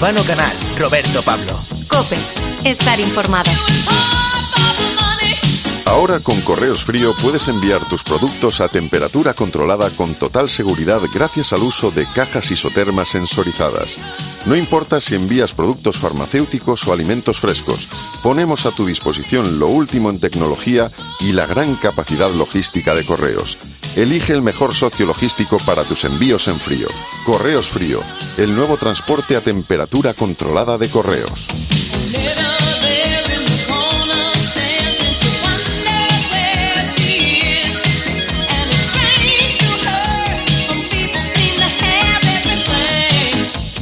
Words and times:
Urbano 0.00 0.24
Canal, 0.24 0.56
Roberto 0.78 1.22
Pablo. 1.24 1.60
Cope, 1.86 2.16
estar 2.64 2.98
informado. 3.00 3.50
Ahora 5.86 6.20
con 6.20 6.40
Correos 6.42 6.84
Frío 6.84 7.14
puedes 7.20 7.48
enviar 7.48 7.88
tus 7.88 8.04
productos 8.04 8.60
a 8.60 8.68
temperatura 8.68 9.34
controlada 9.34 9.90
con 9.90 10.14
total 10.14 10.48
seguridad 10.48 11.00
gracias 11.12 11.52
al 11.52 11.62
uso 11.62 11.90
de 11.90 12.06
cajas 12.06 12.50
isotermas 12.50 13.10
sensorizadas. 13.10 13.98
No 14.46 14.56
importa 14.56 15.00
si 15.00 15.14
envías 15.14 15.52
productos 15.52 15.98
farmacéuticos 15.98 16.86
o 16.86 16.92
alimentos 16.92 17.40
frescos, 17.40 17.88
ponemos 18.22 18.66
a 18.66 18.70
tu 18.70 18.86
disposición 18.86 19.58
lo 19.58 19.66
último 19.66 20.10
en 20.10 20.20
tecnología 20.20 20.90
y 21.20 21.32
la 21.32 21.46
gran 21.46 21.76
capacidad 21.76 22.32
logística 22.32 22.94
de 22.94 23.04
correos. 23.04 23.58
Elige 23.96 24.32
el 24.32 24.42
mejor 24.42 24.74
socio 24.74 25.06
logístico 25.06 25.58
para 25.66 25.84
tus 25.84 26.04
envíos 26.04 26.48
en 26.48 26.58
frío. 26.58 26.88
Correos 27.26 27.68
Frío, 27.68 28.00
el 28.38 28.54
nuevo 28.54 28.76
transporte 28.76 29.36
a 29.36 29.40
temperatura 29.40 30.14
controlada 30.14 30.78
de 30.78 30.88
correos. 30.88 31.48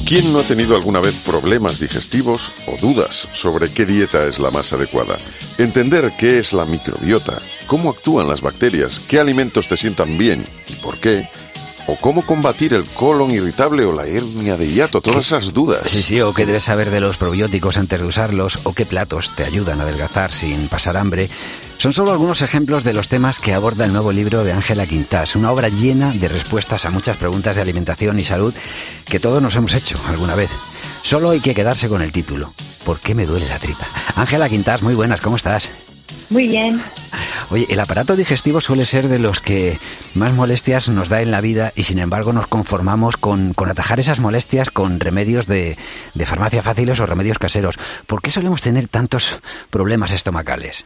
¿Quién 0.09 0.33
no 0.33 0.39
ha 0.39 0.43
tenido 0.43 0.75
alguna 0.75 1.01
vez 1.01 1.17
problemas 1.17 1.81
digestivos 1.81 2.53
o 2.67 2.79
dudas 2.79 3.29
sobre 3.33 3.69
qué 3.69 3.85
dieta 3.85 4.25
es 4.25 4.39
la 4.39 4.51
más 4.51 4.73
adecuada? 4.73 5.19
Entender 5.59 6.15
qué 6.17 6.39
es 6.39 6.55
la 6.55 6.65
microbiota, 6.65 7.43
cómo 7.67 7.91
actúan 7.91 8.27
las 8.27 8.41
bacterias, 8.41 9.01
qué 9.01 9.21
alimentos 9.21 9.69
te 9.69 9.77
sientan 9.77 10.17
bien 10.17 10.47
y 10.67 10.77
por 10.77 10.97
qué, 10.97 11.29
o 11.89 11.97
cómo 11.97 12.25
combatir 12.25 12.73
el 12.73 12.85
colon 12.85 13.33
irritable 13.33 13.85
o 13.85 13.93
la 13.93 14.07
hernia 14.07 14.57
de 14.57 14.73
hiato, 14.73 15.03
todas 15.03 15.27
esas 15.27 15.53
dudas. 15.53 15.83
Sí, 15.85 16.03
sí, 16.03 16.23
o 16.23 16.33
qué 16.33 16.47
debes 16.47 16.65
saber 16.65 16.89
de 16.89 17.01
los 17.01 17.19
probióticos 17.19 17.77
antes 17.77 18.01
de 18.01 18.07
usarlos, 18.07 18.61
o 18.65 18.73
qué 18.73 18.87
platos 18.87 19.37
te 19.37 19.45
ayudan 19.45 19.81
a 19.81 19.83
adelgazar 19.83 20.33
sin 20.33 20.69
pasar 20.69 20.97
hambre. 20.97 21.29
Son 21.79 21.93
solo 21.93 22.11
algunos 22.11 22.43
ejemplos 22.43 22.83
de 22.83 22.93
los 22.93 23.07
temas 23.07 23.39
que 23.39 23.55
aborda 23.55 23.85
el 23.85 23.93
nuevo 23.93 24.11
libro 24.11 24.43
de 24.43 24.51
Ángela 24.51 24.85
Quintás, 24.85 25.37
una 25.37 25.53
obra 25.53 25.69
llena 25.69 26.13
de 26.13 26.27
respuestas 26.27 26.85
a 26.85 26.91
muchas 26.91 27.17
preguntas 27.17 27.55
de 27.55 27.63
alimentación 27.63 28.19
y 28.19 28.25
salud 28.25 28.53
que 29.07 29.21
todos 29.21 29.41
nos 29.41 29.55
hemos 29.55 29.73
hecho 29.75 29.97
alguna 30.09 30.35
vez. 30.35 30.51
Solo 31.03 31.31
hay 31.31 31.39
que 31.39 31.55
quedarse 31.55 31.89
con 31.89 32.03
el 32.03 32.11
título. 32.11 32.53
¿Por 32.85 32.99
qué 32.99 33.15
me 33.15 33.27
duele 33.27 33.47
la 33.47 33.61
tripa? 33.61 33.87
Ángela 34.17 34.49
Quintás, 34.49 34.83
muy 34.83 34.97
buenas, 34.97 35.21
¿cómo 35.21 35.37
estás? 35.37 35.71
Muy 36.31 36.49
bien. 36.49 36.83
Oye, 37.49 37.67
el 37.71 37.79
aparato 37.79 38.17
digestivo 38.17 38.61
suele 38.61 38.85
ser 38.85 39.07
de 39.07 39.21
los 39.21 39.39
que 39.39 39.79
más 40.15 40.35
molestias 40.35 40.89
nos 40.89 41.09
da 41.09 41.23
en 41.23 41.31
la 41.31 41.41
vida 41.41 41.73
y 41.77 41.85
sin 41.85 42.01
embargo 42.01 42.33
nos 42.33 42.49
conformamos 42.49 43.17
con, 43.17 43.55
atajar 43.69 44.01
esas 44.01 44.19
molestias 44.19 44.71
con 44.71 44.99
remedios 44.99 45.47
de, 45.47 45.79
de 46.15 46.27
farmacia 46.27 46.61
fáciles 46.61 46.99
o 46.99 47.07
remedios 47.07 47.39
caseros. 47.39 47.79
¿Por 48.09 48.21
qué 48.21 48.33
solemos 48.33 48.63
tener 48.63 48.89
tantos 48.89 49.39
problemas 49.71 50.13
estomacales? 50.13 50.85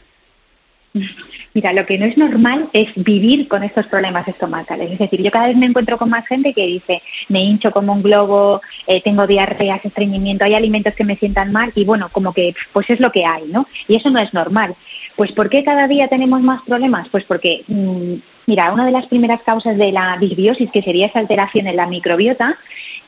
Mira, 1.55 1.73
lo 1.73 1.87
que 1.87 1.99
no 1.99 2.05
es 2.05 2.19
normal 2.19 2.69
es 2.73 2.89
vivir 2.97 3.49
con 3.49 3.63
estos 3.63 3.87
problemas 3.87 4.29
estomacales. 4.29 4.91
Es 4.91 4.99
decir, 4.99 5.23
yo 5.23 5.31
cada 5.31 5.47
vez 5.47 5.57
me 5.57 5.67
encuentro 5.67 5.97
con 5.97 6.11
más 6.11 6.27
gente 6.27 6.53
que 6.53 6.67
dice, 6.67 7.03
me 7.29 7.43
hincho 7.43 7.71
como 7.71 7.93
un 7.93 8.03
globo, 8.03 8.61
eh, 8.87 9.01
tengo 9.03 9.27
diarreas, 9.27 9.85
estreñimiento, 9.85 10.45
hay 10.45 10.55
alimentos 10.55 10.95
que 10.95 11.05
me 11.05 11.17
sientan 11.17 11.51
mal 11.51 11.73
y 11.75 11.85
bueno, 11.85 12.11
como 12.13 12.35
que 12.35 12.55
pues 12.73 12.91
es 12.91 13.01
lo 13.01 13.11
que 13.11 13.25
hay, 13.25 13.45
¿no? 13.49 13.67
Y 13.89 13.97
eso 13.97 14.11
no 14.11 14.19
es 14.19 14.35
normal. 14.35 14.75
Pues 15.17 15.33
¿por 15.33 15.49
qué 15.49 15.65
cada 15.65 15.89
día 15.89 16.09
tenemos 16.09 16.43
más 16.43 16.63
problemas? 16.63 17.09
Pues 17.09 17.25
porque, 17.25 17.65
mm, 17.69 18.15
mira, 18.47 18.73
una 18.73 18.85
de 18.85 18.93
las 18.93 19.07
primeras 19.07 19.43
causas 19.43 19.79
de 19.79 19.93
la 19.93 20.19
disbiosis, 20.19 20.71
que 20.71 20.83
sería 20.83 21.07
esa 21.07 21.21
alteración 21.21 21.67
en 21.67 21.77
la 21.77 21.87
microbiota, 21.87 22.59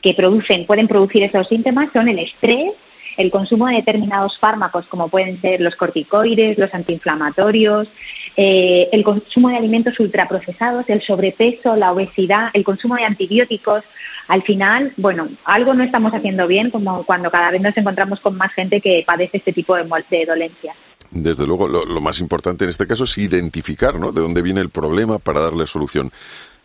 que 0.01 0.13
producen, 0.13 0.65
pueden 0.65 0.87
producir 0.87 1.23
esos 1.23 1.47
síntomas, 1.47 1.89
son 1.93 2.07
el 2.07 2.19
estrés, 2.19 2.73
el 3.17 3.31
consumo 3.31 3.67
de 3.67 3.75
determinados 3.75 4.37
fármacos, 4.39 4.85
como 4.87 5.09
pueden 5.09 5.39
ser 5.41 5.61
los 5.61 5.75
corticoides, 5.75 6.57
los 6.57 6.73
antiinflamatorios, 6.73 7.87
eh, 8.35 8.89
el 8.91 9.03
consumo 9.03 9.49
de 9.49 9.57
alimentos 9.57 9.99
ultraprocesados, 9.99 10.85
el 10.87 11.01
sobrepeso, 11.01 11.75
la 11.75 11.91
obesidad, 11.91 12.49
el 12.53 12.63
consumo 12.63 12.95
de 12.95 13.05
antibióticos. 13.05 13.83
Al 14.27 14.43
final, 14.43 14.93
bueno, 14.97 15.29
algo 15.45 15.73
no 15.73 15.83
estamos 15.83 16.13
haciendo 16.13 16.47
bien, 16.47 16.71
como 16.71 17.05
cuando 17.05 17.29
cada 17.29 17.51
vez 17.51 17.61
nos 17.61 17.77
encontramos 17.77 18.19
con 18.19 18.35
más 18.35 18.53
gente 18.53 18.81
que 18.81 19.03
padece 19.05 19.37
este 19.37 19.53
tipo 19.53 19.75
de, 19.75 19.85
de 20.09 20.25
dolencias. 20.25 20.75
Desde 21.11 21.45
luego, 21.45 21.67
lo, 21.67 21.85
lo, 21.85 22.01
más 22.01 22.19
importante 22.19 22.65
en 22.65 22.71
este 22.71 22.87
caso 22.87 23.03
es 23.03 23.17
identificar 23.17 23.95
¿no? 23.99 24.11
de 24.11 24.21
dónde 24.21 24.41
viene 24.41 24.59
el 24.59 24.69
problema 24.69 25.19
para 25.19 25.39
darle 25.39 25.67
solución. 25.67 26.11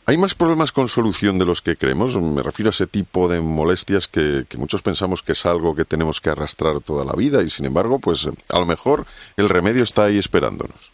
¿Hay 0.06 0.16
más 0.16 0.34
problemas 0.34 0.72
con 0.72 0.88
solución 0.88 1.38
de 1.38 1.44
los 1.44 1.62
que 1.62 1.76
creemos? 1.76 2.16
Me 2.16 2.42
refiero 2.42 2.70
a 2.70 2.70
ese 2.70 2.86
tipo 2.86 3.28
de 3.28 3.40
molestias 3.40 4.08
que, 4.08 4.44
muchos 4.56 4.82
pensamos 4.82 5.22
que 5.22 5.32
es 5.32 5.46
algo 5.46 5.76
que 5.76 5.84
tenemos 5.84 6.20
que 6.20 6.30
arrastrar 6.30 6.80
toda 6.80 7.04
la 7.04 7.12
vida 7.12 7.42
y 7.42 7.50
sin 7.50 7.66
embargo, 7.66 7.98
pues 7.98 8.26
a 8.26 8.58
lo 8.58 8.66
mejor 8.66 9.06
el 9.36 9.48
remedio 9.48 9.84
está 9.84 10.04
ahí 10.04 10.18
esperándonos. 10.18 10.92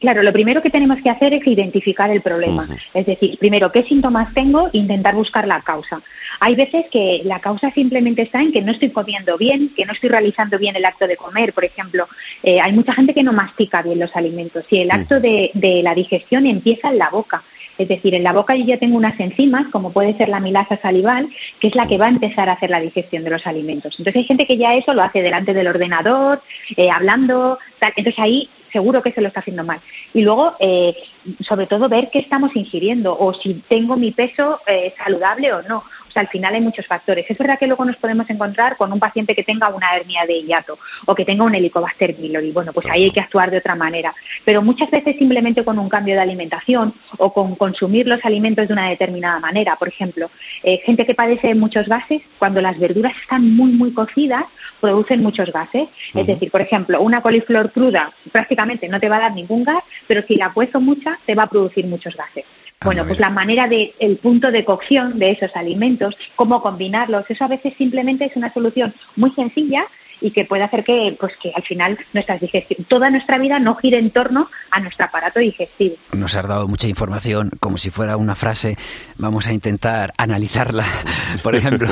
Claro, 0.00 0.22
lo 0.22 0.34
primero 0.34 0.60
que 0.60 0.68
tenemos 0.68 0.98
que 1.02 1.08
hacer 1.08 1.32
es 1.32 1.46
identificar 1.46 2.10
el 2.10 2.20
problema. 2.20 2.68
Es 2.92 3.06
decir, 3.06 3.38
primero, 3.38 3.72
¿qué 3.72 3.84
síntomas 3.84 4.34
tengo? 4.34 4.68
Intentar 4.72 5.14
buscar 5.14 5.48
la 5.48 5.62
causa. 5.62 6.02
Hay 6.40 6.54
veces 6.56 6.84
que 6.92 7.22
la 7.24 7.40
causa 7.40 7.70
simplemente 7.70 8.20
está 8.20 8.42
en 8.42 8.52
que 8.52 8.60
no 8.60 8.72
estoy 8.72 8.90
comiendo 8.90 9.38
bien, 9.38 9.72
que 9.74 9.86
no 9.86 9.94
estoy 9.94 10.10
realizando 10.10 10.58
bien 10.58 10.76
el 10.76 10.84
acto 10.84 11.06
de 11.06 11.16
comer. 11.16 11.54
Por 11.54 11.64
ejemplo, 11.64 12.06
eh, 12.42 12.60
hay 12.60 12.72
mucha 12.72 12.92
gente 12.92 13.14
que 13.14 13.22
no 13.22 13.32
mastica 13.32 13.80
bien 13.80 13.98
los 13.98 14.14
alimentos 14.14 14.66
y 14.68 14.80
el 14.80 14.90
acto 14.90 15.20
de, 15.20 15.50
de 15.54 15.82
la 15.82 15.94
digestión 15.94 16.44
empieza 16.44 16.90
en 16.90 16.98
la 16.98 17.08
boca. 17.08 17.42
Es 17.78 17.88
decir, 17.88 18.14
en 18.14 18.22
la 18.22 18.32
boca 18.32 18.54
yo 18.54 18.64
ya 18.64 18.78
tengo 18.78 18.96
unas 18.96 19.18
enzimas, 19.18 19.66
como 19.70 19.92
puede 19.92 20.16
ser 20.16 20.28
la 20.28 20.40
milasa 20.40 20.78
salival, 20.80 21.28
que 21.60 21.68
es 21.68 21.74
la 21.74 21.86
que 21.86 21.98
va 21.98 22.06
a 22.06 22.10
empezar 22.10 22.48
a 22.48 22.52
hacer 22.52 22.70
la 22.70 22.80
digestión 22.80 23.24
de 23.24 23.30
los 23.30 23.46
alimentos. 23.46 23.94
Entonces 23.98 24.16
hay 24.16 24.24
gente 24.24 24.46
que 24.46 24.56
ya 24.56 24.74
eso 24.74 24.94
lo 24.94 25.02
hace 25.02 25.22
delante 25.22 25.54
del 25.54 25.68
ordenador, 25.68 26.42
eh, 26.76 26.90
hablando, 26.90 27.58
tal. 27.78 27.92
Entonces 27.96 28.18
ahí 28.22 28.48
seguro 28.74 29.02
que 29.02 29.12
se 29.12 29.20
lo 29.20 29.28
está 29.28 29.40
haciendo 29.40 29.62
mal. 29.62 29.80
Y 30.12 30.22
luego, 30.22 30.56
eh, 30.58 30.94
sobre 31.40 31.66
todo, 31.66 31.88
ver 31.88 32.10
qué 32.10 32.18
estamos 32.18 32.54
ingiriendo 32.56 33.16
o 33.16 33.32
si 33.32 33.62
tengo 33.68 33.96
mi 33.96 34.10
peso 34.10 34.60
eh, 34.66 34.92
saludable 34.98 35.52
o 35.52 35.62
no 35.62 35.84
al 36.14 36.28
final 36.28 36.54
hay 36.54 36.60
muchos 36.60 36.86
factores. 36.86 37.26
Es 37.28 37.38
verdad 37.38 37.58
que 37.58 37.66
luego 37.66 37.84
nos 37.84 37.96
podemos 37.96 38.28
encontrar 38.30 38.76
con 38.76 38.92
un 38.92 38.98
paciente 38.98 39.34
que 39.34 39.42
tenga 39.42 39.68
una 39.68 39.96
hernia 39.96 40.24
de 40.26 40.42
hiato 40.42 40.78
o 41.06 41.14
que 41.14 41.24
tenga 41.24 41.44
un 41.44 41.54
helicobacter 41.54 42.14
pylori. 42.16 42.52
Bueno, 42.52 42.72
pues 42.72 42.86
ahí 42.90 43.04
hay 43.04 43.10
que 43.10 43.20
actuar 43.20 43.50
de 43.50 43.58
otra 43.58 43.74
manera. 43.74 44.14
Pero 44.44 44.62
muchas 44.62 44.90
veces 44.90 45.16
simplemente 45.18 45.64
con 45.64 45.78
un 45.78 45.88
cambio 45.88 46.14
de 46.14 46.20
alimentación 46.20 46.94
o 47.18 47.32
con 47.32 47.54
consumir 47.56 48.06
los 48.06 48.24
alimentos 48.24 48.66
de 48.66 48.72
una 48.72 48.88
determinada 48.88 49.40
manera. 49.40 49.76
Por 49.76 49.88
ejemplo, 49.88 50.30
eh, 50.62 50.80
gente 50.84 51.06
que 51.06 51.14
padece 51.14 51.54
muchos 51.54 51.86
gases, 51.88 52.22
cuando 52.38 52.60
las 52.60 52.78
verduras 52.78 53.14
están 53.20 53.54
muy, 53.54 53.72
muy 53.72 53.92
cocidas, 53.92 54.44
producen 54.80 55.22
muchos 55.22 55.52
gases. 55.52 55.88
Es 56.14 56.26
decir, 56.26 56.50
por 56.50 56.60
ejemplo, 56.60 57.00
una 57.00 57.22
coliflor 57.22 57.72
cruda 57.72 58.12
prácticamente 58.32 58.63
no 58.88 59.00
te 59.00 59.08
va 59.08 59.16
a 59.16 59.20
dar 59.20 59.34
ningún 59.34 59.64
gas, 59.64 59.82
pero 60.06 60.22
si 60.26 60.36
la 60.36 60.52
cuezo 60.52 60.80
mucha, 60.80 61.18
te 61.26 61.34
va 61.34 61.44
a 61.44 61.50
producir 61.50 61.86
muchos 61.86 62.16
gases. 62.16 62.44
Bueno, 62.84 63.06
pues 63.06 63.18
la 63.18 63.30
manera 63.30 63.66
de, 63.66 63.94
el 63.98 64.18
punto 64.18 64.50
de 64.50 64.64
cocción 64.64 65.18
de 65.18 65.30
esos 65.30 65.56
alimentos, 65.56 66.14
cómo 66.36 66.60
combinarlos, 66.60 67.24
eso 67.30 67.44
a 67.44 67.48
veces 67.48 67.72
simplemente 67.78 68.26
es 68.26 68.36
una 68.36 68.52
solución 68.52 68.94
muy 69.16 69.30
sencilla 69.30 69.86
y 70.24 70.30
que 70.30 70.46
puede 70.46 70.62
hacer 70.62 70.84
que, 70.84 71.14
pues 71.20 71.34
que 71.36 71.52
al 71.54 71.62
final 71.64 71.98
nuestra 72.14 72.38
digestión, 72.38 72.86
toda 72.88 73.10
nuestra 73.10 73.36
vida 73.38 73.58
no 73.58 73.74
gire 73.76 73.98
en 73.98 74.10
torno 74.10 74.48
a 74.70 74.80
nuestro 74.80 75.04
aparato 75.04 75.38
digestivo. 75.38 75.96
Nos 76.12 76.34
has 76.34 76.48
dado 76.48 76.66
mucha 76.66 76.88
información, 76.88 77.50
como 77.60 77.76
si 77.76 77.90
fuera 77.90 78.16
una 78.16 78.34
frase. 78.34 78.76
Vamos 79.18 79.46
a 79.48 79.52
intentar 79.52 80.14
analizarla. 80.16 80.82
Por 81.42 81.54
ejemplo, 81.54 81.90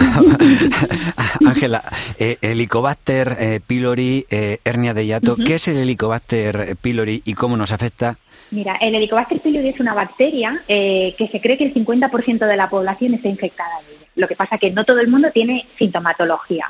Ángela, 1.46 1.82
eh, 2.18 2.38
Helicobacter 2.40 3.36
eh, 3.38 3.60
pylori, 3.66 4.24
eh, 4.30 4.58
hernia 4.64 4.94
de 4.94 5.04
hiato. 5.04 5.36
¿Qué 5.36 5.56
es 5.56 5.68
el 5.68 5.76
Helicobacter 5.76 6.76
pylori 6.80 7.20
y 7.26 7.34
cómo 7.34 7.58
nos 7.58 7.70
afecta? 7.70 8.16
Mira, 8.50 8.76
el 8.80 8.94
Helicobacter 8.94 9.40
pylori 9.40 9.68
es 9.68 9.80
una 9.80 9.92
bacteria 9.92 10.62
eh, 10.68 11.14
que 11.18 11.28
se 11.28 11.40
cree 11.40 11.58
que 11.58 11.64
el 11.64 11.74
50% 11.74 12.46
de 12.46 12.56
la 12.56 12.70
población 12.70 13.12
está 13.12 13.28
infectada 13.28 13.80
de 13.86 13.96
ella. 13.96 14.06
Lo 14.14 14.28
que 14.28 14.36
pasa 14.36 14.54
es 14.54 14.60
que 14.60 14.70
no 14.70 14.84
todo 14.84 15.00
el 15.00 15.08
mundo 15.08 15.30
tiene 15.32 15.66
sintomatología. 15.78 16.66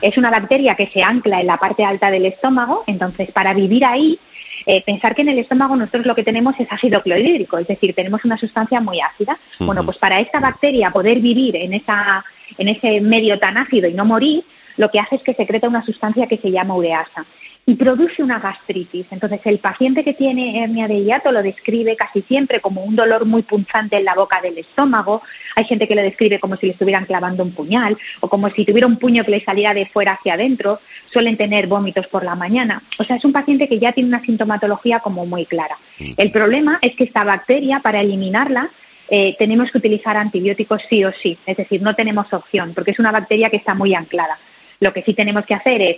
Es 0.00 0.16
una 0.16 0.30
bacteria 0.30 0.74
que 0.74 0.88
se 0.88 1.02
ancla 1.02 1.40
en 1.40 1.46
la 1.46 1.56
parte 1.56 1.84
alta 1.84 2.10
del 2.10 2.26
estómago, 2.26 2.84
entonces 2.86 3.30
para 3.32 3.54
vivir 3.54 3.84
ahí, 3.84 4.18
eh, 4.66 4.82
pensar 4.84 5.14
que 5.14 5.22
en 5.22 5.30
el 5.30 5.38
estómago 5.38 5.74
nosotros 5.74 6.06
lo 6.06 6.14
que 6.14 6.22
tenemos 6.22 6.54
es 6.58 6.68
ácido 6.70 7.02
clorhídrico, 7.02 7.58
es 7.58 7.66
decir, 7.66 7.94
tenemos 7.94 8.24
una 8.24 8.36
sustancia 8.36 8.80
muy 8.80 9.00
ácida. 9.00 9.38
Bueno, 9.60 9.84
pues 9.84 9.98
para 9.98 10.20
esta 10.20 10.40
bacteria 10.40 10.90
poder 10.90 11.20
vivir 11.20 11.56
en, 11.56 11.74
esa, 11.74 12.24
en 12.58 12.68
ese 12.68 13.00
medio 13.00 13.38
tan 13.38 13.56
ácido 13.56 13.88
y 13.88 13.94
no 13.94 14.04
morir, 14.04 14.44
lo 14.76 14.90
que 14.90 15.00
hace 15.00 15.16
es 15.16 15.22
que 15.22 15.34
secreta 15.34 15.68
una 15.68 15.84
sustancia 15.84 16.26
que 16.26 16.38
se 16.38 16.50
llama 16.50 16.74
ureasa 16.74 17.26
y 17.64 17.76
produce 17.76 18.22
una 18.22 18.40
gastritis. 18.40 19.06
Entonces, 19.10 19.40
el 19.44 19.58
paciente 19.60 20.02
que 20.02 20.14
tiene 20.14 20.62
hernia 20.62 20.88
de 20.88 21.04
hiato 21.04 21.30
lo 21.30 21.42
describe 21.42 21.94
casi 21.96 22.22
siempre 22.22 22.60
como 22.60 22.82
un 22.82 22.96
dolor 22.96 23.24
muy 23.24 23.42
punzante 23.42 23.96
en 23.96 24.04
la 24.04 24.14
boca 24.14 24.40
del 24.40 24.58
estómago. 24.58 25.22
Hay 25.54 25.64
gente 25.64 25.86
que 25.86 25.94
lo 25.94 26.02
describe 26.02 26.40
como 26.40 26.56
si 26.56 26.66
le 26.66 26.72
estuvieran 26.72 27.06
clavando 27.06 27.44
un 27.44 27.52
puñal 27.52 27.96
o 28.20 28.28
como 28.28 28.50
si 28.50 28.64
tuviera 28.64 28.88
un 28.88 28.96
puño 28.96 29.24
que 29.24 29.30
le 29.30 29.44
saliera 29.44 29.74
de 29.74 29.86
fuera 29.86 30.14
hacia 30.14 30.34
adentro. 30.34 30.80
Suelen 31.12 31.36
tener 31.36 31.68
vómitos 31.68 32.08
por 32.08 32.24
la 32.24 32.34
mañana. 32.34 32.82
O 32.98 33.04
sea, 33.04 33.16
es 33.16 33.24
un 33.24 33.32
paciente 33.32 33.68
que 33.68 33.78
ya 33.78 33.92
tiene 33.92 34.08
una 34.08 34.24
sintomatología 34.24 34.98
como 34.98 35.24
muy 35.24 35.46
clara. 35.46 35.78
El 36.16 36.32
problema 36.32 36.80
es 36.82 36.96
que 36.96 37.04
esta 37.04 37.22
bacteria, 37.22 37.78
para 37.78 38.00
eliminarla, 38.00 38.70
eh, 39.08 39.36
tenemos 39.38 39.70
que 39.70 39.78
utilizar 39.78 40.16
antibióticos 40.16 40.82
sí 40.88 41.04
o 41.04 41.12
sí, 41.12 41.36
es 41.44 41.56
decir, 41.56 41.82
no 41.82 41.94
tenemos 41.94 42.32
opción, 42.32 42.72
porque 42.74 42.92
es 42.92 42.98
una 42.98 43.12
bacteria 43.12 43.50
que 43.50 43.58
está 43.58 43.74
muy 43.74 43.94
anclada. 43.94 44.38
Lo 44.80 44.92
que 44.92 45.02
sí 45.02 45.12
tenemos 45.12 45.44
que 45.44 45.54
hacer 45.54 45.82
es, 45.82 45.96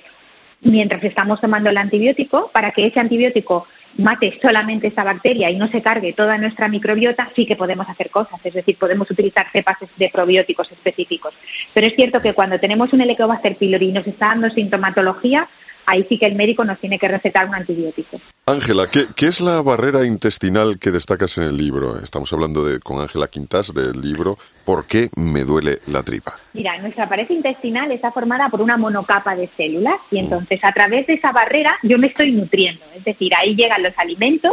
mientras 0.61 1.03
estamos 1.05 1.41
tomando 1.41 1.71
el 1.71 1.77
antibiótico, 1.77 2.51
para 2.53 2.71
que 2.71 2.87
ese 2.87 3.01
antibiótico 3.01 3.67
mate 3.97 4.39
solamente 4.43 4.89
esa 4.89 5.05
bacteria 5.05 5.51
y 5.51 5.56
no 5.56 5.69
se 5.69 5.83
cargue 5.83 6.12
toda 6.12 6.39
nuestra 6.39 6.69
microbiota, 6.69 7.31
sí 7.37 7.47
que 7.47 7.56
podemos 7.56 7.89
hacer 7.89 8.11
cosas, 8.11 8.41
es 8.45 8.55
decir, 8.55 8.77
podemos 8.77 9.11
utilizar 9.11 9.47
cepas 9.53 9.77
de 9.97 10.09
probióticos 10.09 10.71
específicos. 10.73 11.35
Pero 11.73 11.87
es 11.87 11.95
cierto 11.95 12.21
que 12.21 12.33
cuando 12.33 12.59
tenemos 12.59 12.93
un 12.93 13.01
Helicobacter 13.01 13.56
pylori 13.56 13.91
y 13.91 13.93
nos 13.93 14.06
está 14.06 14.29
dando 14.29 14.51
sintomatología, 14.51 15.49
ahí 15.87 16.05
sí 16.09 16.19
que 16.19 16.27
el 16.27 16.35
médico 16.35 16.65
nos 16.65 16.79
tiene 16.79 16.99
que 16.99 17.09
recetar 17.09 17.47
un 17.47 17.55
antibiótico. 17.55 18.19
Ángela, 18.47 18.87
¿qué, 18.91 19.27
es 19.27 19.41
la 19.41 19.63
barrera 19.63 20.05
intestinal 20.05 20.79
que 20.79 20.91
destacas 20.91 21.39
en 21.39 21.45
el 21.45 21.57
libro? 21.57 21.99
Estamos 21.99 22.33
hablando 22.33 22.65
de, 22.65 22.79
con 22.81 23.01
Ángela 23.01 23.27
Quintas 23.27 23.73
del 23.73 24.01
libro 24.01 24.37
¿Por 24.65 24.87
qué 24.87 25.09
me 25.17 25.41
duele 25.41 25.79
la 25.87 26.03
tripa? 26.03 26.33
Mira, 26.53 26.79
nuestra 26.79 27.09
pared 27.09 27.29
intestinal 27.29 27.91
está 27.93 28.13
formada 28.13 28.49
por 28.49 28.61
una 28.63 28.77
monocapa 28.77 29.37
de 29.37 29.51
células 29.57 29.97
y 30.11 30.19
entonces 30.19 30.61
a 30.63 30.73
través 30.73 31.07
de 31.07 31.15
esa 31.15 31.33
barrera 31.33 31.77
yo 31.83 31.99
me 31.99 32.07
estoy 32.07 32.33
nutriendo, 32.33 32.85
es 32.95 33.05
decir, 33.05 33.35
ahí 33.35 33.55
llegan 33.55 33.83
los 33.83 33.93
alimentos 33.99 34.53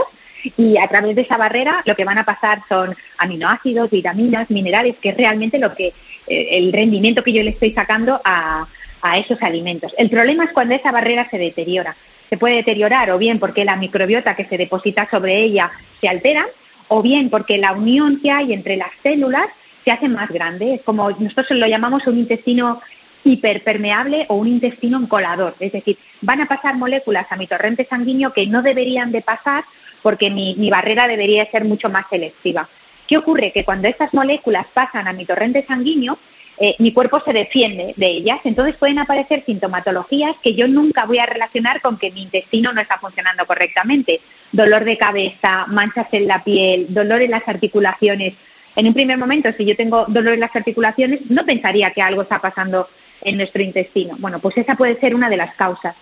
y 0.57 0.77
a 0.77 0.87
través 0.87 1.15
de 1.15 1.21
esa 1.21 1.37
barrera 1.37 1.81
lo 1.85 1.95
que 1.95 2.05
van 2.05 2.17
a 2.17 2.25
pasar 2.25 2.61
son 2.67 2.95
aminoácidos, 3.17 3.89
vitaminas, 3.89 4.49
minerales, 4.49 4.95
que 5.01 5.09
es 5.09 5.17
realmente 5.17 5.59
lo 5.59 5.73
que 5.75 5.93
eh, 6.27 6.57
el 6.57 6.73
rendimiento 6.73 7.23
que 7.23 7.33
yo 7.33 7.43
le 7.43 7.51
estoy 7.51 7.73
sacando 7.73 8.19
a, 8.23 8.67
a 9.01 9.17
esos 9.17 9.41
alimentos. 9.41 9.93
El 9.97 10.09
problema 10.09 10.45
es 10.45 10.51
cuando 10.51 10.75
esa 10.75 10.91
barrera 10.91 11.29
se 11.29 11.37
deteriora. 11.37 11.95
Se 12.29 12.37
puede 12.37 12.55
deteriorar 12.55 13.11
o 13.11 13.17
bien 13.17 13.39
porque 13.39 13.65
la 13.65 13.75
microbiota 13.75 14.35
que 14.35 14.45
se 14.45 14.57
deposita 14.57 15.09
sobre 15.09 15.37
ella 15.43 15.71
se 15.99 16.07
altera 16.07 16.45
o 16.87 17.01
bien 17.01 17.29
porque 17.29 17.57
la 17.57 17.73
unión 17.73 18.19
que 18.21 18.31
hay 18.31 18.53
entre 18.53 18.77
las 18.77 18.91
células 19.03 19.47
se 19.83 19.91
hace 19.91 20.07
más 20.07 20.29
grande. 20.29 20.75
Es 20.75 20.81
como 20.83 21.09
nosotros 21.11 21.57
lo 21.59 21.67
llamamos 21.67 22.05
un 22.07 22.17
intestino 22.17 22.81
hiperpermeable 23.23 24.25
o 24.29 24.35
un 24.35 24.47
intestino 24.47 24.97
encolador. 24.97 25.55
Es 25.59 25.71
decir, 25.71 25.97
van 26.21 26.41
a 26.41 26.47
pasar 26.47 26.77
moléculas 26.77 27.27
a 27.29 27.35
mi 27.35 27.47
torrente 27.47 27.85
sanguíneo 27.89 28.33
que 28.33 28.47
no 28.47 28.61
deberían 28.61 29.11
de 29.11 29.21
pasar 29.21 29.63
porque 30.01 30.29
mi, 30.29 30.55
mi 30.55 30.69
barrera 30.69 31.07
debería 31.07 31.49
ser 31.51 31.65
mucho 31.65 31.89
más 31.89 32.05
selectiva. 32.09 32.67
¿Qué 33.07 33.17
ocurre? 33.17 33.51
Que 33.51 33.65
cuando 33.65 33.87
estas 33.87 34.13
moléculas 34.13 34.65
pasan 34.73 35.07
a 35.07 35.13
mi 35.13 35.25
torrente 35.25 35.65
sanguíneo, 35.67 36.17
eh, 36.57 36.75
mi 36.79 36.93
cuerpo 36.93 37.19
se 37.21 37.33
defiende 37.33 37.93
de 37.97 38.07
ellas. 38.07 38.39
Entonces 38.43 38.75
pueden 38.75 38.99
aparecer 38.99 39.43
sintomatologías 39.45 40.35
que 40.43 40.53
yo 40.53 40.67
nunca 40.67 41.05
voy 41.05 41.19
a 41.19 41.25
relacionar 41.25 41.81
con 41.81 41.97
que 41.97 42.11
mi 42.11 42.23
intestino 42.23 42.73
no 42.73 42.81
está 42.81 42.99
funcionando 42.99 43.45
correctamente. 43.45 44.21
Dolor 44.51 44.83
de 44.85 44.97
cabeza, 44.97 45.65
manchas 45.67 46.07
en 46.11 46.27
la 46.27 46.43
piel, 46.43 46.87
dolor 46.89 47.21
en 47.21 47.31
las 47.31 47.47
articulaciones. 47.47 48.33
En 48.75 48.87
un 48.87 48.93
primer 48.93 49.17
momento, 49.17 49.51
si 49.53 49.65
yo 49.65 49.75
tengo 49.75 50.05
dolor 50.07 50.33
en 50.33 50.39
las 50.39 50.55
articulaciones, 50.55 51.21
no 51.29 51.45
pensaría 51.45 51.91
que 51.91 52.01
algo 52.01 52.21
está 52.21 52.39
pasando 52.39 52.87
en 53.21 53.37
nuestro 53.37 53.61
intestino. 53.61 54.15
Bueno, 54.19 54.39
pues 54.39 54.57
esa 54.57 54.75
puede 54.75 54.99
ser 54.99 55.15
una 55.15 55.29
de 55.29 55.37
las 55.37 55.55
causas. 55.55 55.95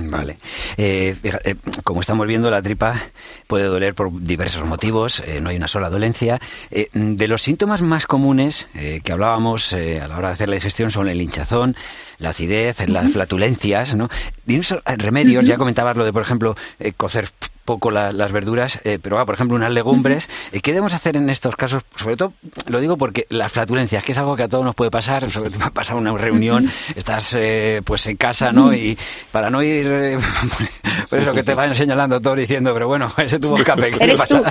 Vale. 0.00 0.38
Eh, 0.76 1.16
eh, 1.24 1.54
como 1.82 2.00
estamos 2.00 2.24
viendo, 2.28 2.52
la 2.52 2.62
tripa 2.62 3.02
puede 3.48 3.64
doler 3.64 3.96
por 3.96 4.22
diversos 4.22 4.64
motivos, 4.64 5.24
eh, 5.26 5.40
no 5.40 5.50
hay 5.50 5.56
una 5.56 5.66
sola 5.66 5.90
dolencia. 5.90 6.40
de 6.70 7.28
los 7.28 7.42
síntomas 7.42 7.82
más 7.82 8.06
comunes 8.06 8.68
que 8.74 9.12
hablábamos 9.12 9.72
a 9.72 10.06
la 10.06 10.16
hora 10.16 10.28
de 10.28 10.34
hacer 10.34 10.48
la 10.48 10.54
digestión 10.54 10.90
son 10.90 11.08
el 11.08 11.20
hinchazón, 11.20 11.74
la 12.18 12.30
acidez, 12.30 12.88
las 12.88 13.12
flatulencias, 13.12 13.94
¿no? 13.94 14.08
Y 14.46 14.60
remedios, 14.96 15.44
ya 15.44 15.56
comentabas 15.56 15.96
lo 15.96 16.04
de, 16.04 16.12
por 16.12 16.22
ejemplo, 16.22 16.54
cocer 16.96 17.28
poco 17.68 17.90
las 17.90 18.32
verduras, 18.32 18.80
eh, 18.84 18.98
pero 19.00 19.24
por 19.26 19.34
ejemplo 19.34 19.54
unas 19.54 19.70
legumbres. 19.70 20.26
Eh, 20.52 20.60
¿Qué 20.60 20.70
debemos 20.72 20.94
hacer 20.94 21.18
en 21.18 21.28
estos 21.28 21.54
casos? 21.54 21.82
Sobre 21.96 22.16
todo, 22.16 22.32
lo 22.66 22.80
digo 22.80 22.96
porque 22.96 23.26
las 23.28 23.52
flatulencias, 23.52 24.02
que 24.02 24.12
es 24.12 24.18
algo 24.18 24.36
que 24.36 24.44
a 24.44 24.48
todos 24.48 24.64
nos 24.64 24.74
puede 24.74 24.90
pasar, 24.90 25.30
sobre 25.30 25.50
todo 25.50 25.70
pasar 25.70 25.98
una 25.98 26.16
reunión, 26.16 26.66
estás 26.96 27.36
eh, 27.38 27.82
pues 27.84 28.06
en 28.06 28.16
casa, 28.16 28.52
¿no? 28.52 28.72
Y 28.72 28.96
para 29.30 29.50
no 29.50 29.62
ir, 29.62 29.86
por 31.10 31.18
eso 31.18 31.34
que 31.34 31.42
te 31.42 31.54
vayan 31.54 31.74
señalando 31.74 32.18
todos 32.22 32.38
diciendo, 32.38 32.72
pero 32.72 32.88
bueno, 32.88 33.12
ese 33.18 33.38
tuvo 33.38 33.58
escape, 33.58 33.90
¿qué 33.90 34.14
pasa? 34.16 34.42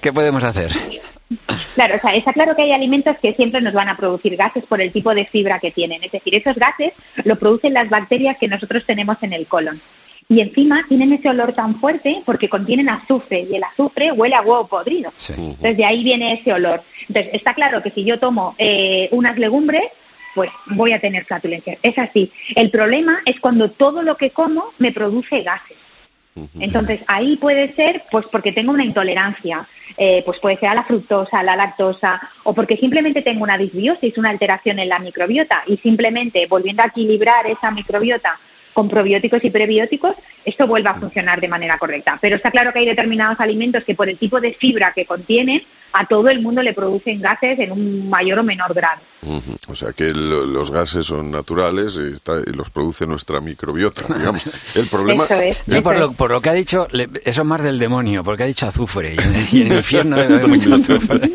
¿Qué 0.00 0.12
podemos 0.12 0.42
hacer? 0.42 0.72
Claro, 1.76 1.96
o 1.96 2.00
sea, 2.00 2.16
está 2.16 2.32
claro 2.32 2.56
que 2.56 2.62
hay 2.62 2.72
alimentos 2.72 3.16
que 3.22 3.32
siempre 3.34 3.60
nos 3.60 3.74
van 3.74 3.88
a 3.88 3.96
producir 3.96 4.36
gases 4.36 4.66
por 4.66 4.80
el 4.80 4.90
tipo 4.90 5.14
de 5.14 5.26
fibra 5.26 5.60
que 5.60 5.70
tienen. 5.70 6.02
Es 6.02 6.10
decir, 6.10 6.34
esos 6.34 6.56
gases 6.56 6.92
lo 7.22 7.36
producen 7.38 7.74
las 7.74 7.88
bacterias 7.88 8.38
que 8.40 8.48
nosotros 8.48 8.84
tenemos 8.84 9.18
en 9.22 9.32
el 9.32 9.46
colon. 9.46 9.80
Y 10.28 10.40
encima 10.40 10.84
tienen 10.88 11.12
ese 11.12 11.28
olor 11.28 11.52
tan 11.52 11.78
fuerte 11.78 12.22
porque 12.24 12.48
contienen 12.48 12.88
azufre 12.88 13.46
y 13.48 13.54
el 13.54 13.62
azufre 13.62 14.10
huele 14.10 14.34
a 14.34 14.42
huevo 14.42 14.66
podrido. 14.66 15.12
Entonces 15.28 15.76
de 15.76 15.84
ahí 15.84 16.02
viene 16.02 16.32
ese 16.32 16.52
olor. 16.52 16.82
Entonces 17.08 17.32
está 17.34 17.54
claro 17.54 17.80
que 17.82 17.90
si 17.90 18.04
yo 18.04 18.18
tomo 18.18 18.54
eh, 18.58 19.08
unas 19.12 19.38
legumbres, 19.38 19.84
pues 20.34 20.50
voy 20.66 20.92
a 20.92 21.00
tener 21.00 21.24
flatulencia. 21.24 21.78
Es 21.82 21.96
así. 21.96 22.32
El 22.56 22.70
problema 22.70 23.20
es 23.24 23.38
cuando 23.40 23.70
todo 23.70 24.02
lo 24.02 24.16
que 24.16 24.30
como 24.30 24.72
me 24.78 24.92
produce 24.92 25.42
gases. 25.42 25.76
Entonces 26.60 27.00
ahí 27.06 27.36
puede 27.36 27.74
ser, 27.74 28.02
pues 28.10 28.26
porque 28.30 28.52
tengo 28.52 28.72
una 28.72 28.84
intolerancia, 28.84 29.66
eh, 29.96 30.22
pues 30.26 30.38
puede 30.38 30.58
ser 30.58 30.68
a 30.68 30.74
la 30.74 30.84
fructosa, 30.84 31.38
a 31.38 31.42
la 31.42 31.56
lactosa, 31.56 32.20
o 32.44 32.52
porque 32.52 32.76
simplemente 32.76 33.22
tengo 33.22 33.42
una 33.42 33.56
disbiosis, 33.56 34.18
una 34.18 34.28
alteración 34.28 34.78
en 34.78 34.90
la 34.90 34.98
microbiota 34.98 35.62
y 35.66 35.78
simplemente 35.78 36.46
volviendo 36.46 36.82
a 36.82 36.88
equilibrar 36.88 37.46
esa 37.46 37.70
microbiota 37.70 38.38
con 38.76 38.90
probióticos 38.90 39.42
y 39.42 39.48
prebióticos, 39.48 40.14
esto 40.44 40.66
vuelva 40.66 40.90
a 40.90 41.00
funcionar 41.00 41.40
de 41.40 41.48
manera 41.48 41.78
correcta. 41.78 42.18
Pero 42.20 42.36
está 42.36 42.50
claro 42.50 42.74
que 42.74 42.80
hay 42.80 42.84
determinados 42.84 43.40
alimentos 43.40 43.82
que 43.84 43.94
por 43.94 44.06
el 44.06 44.18
tipo 44.18 44.38
de 44.38 44.52
fibra 44.52 44.92
que 44.94 45.06
contienen, 45.06 45.62
a 45.94 46.06
todo 46.06 46.28
el 46.28 46.42
mundo 46.42 46.60
le 46.60 46.74
producen 46.74 47.22
gases 47.22 47.58
en 47.58 47.72
un 47.72 48.10
mayor 48.10 48.40
o 48.40 48.42
menor 48.44 48.74
grado. 48.74 49.00
O 49.68 49.74
sea 49.74 49.94
que 49.94 50.12
los 50.12 50.70
gases 50.70 51.06
son 51.06 51.30
naturales 51.30 51.98
y, 51.98 52.54
los 52.54 52.68
produce 52.68 53.06
nuestra 53.06 53.40
microbiota, 53.40 54.02
digamos. 54.14 54.44
El 54.74 54.86
problema... 54.88 55.26
Yo 55.66 55.82
por 55.82 55.98
lo, 55.98 56.12
por 56.12 56.30
lo, 56.30 56.42
que 56.42 56.50
ha 56.50 56.52
dicho, 56.52 56.86
eso 56.92 57.40
es 57.40 57.46
más 57.46 57.62
del 57.62 57.78
demonio, 57.78 58.22
porque 58.22 58.42
ha 58.42 58.46
dicho 58.46 58.66
azufre 58.66 59.16
y 59.52 59.62
en, 59.62 59.72
el 59.72 59.78
infierno 59.78 60.18
debe 60.18 60.34
haber 60.34 60.48
mucho 60.48 60.74
azufre. 60.74 61.32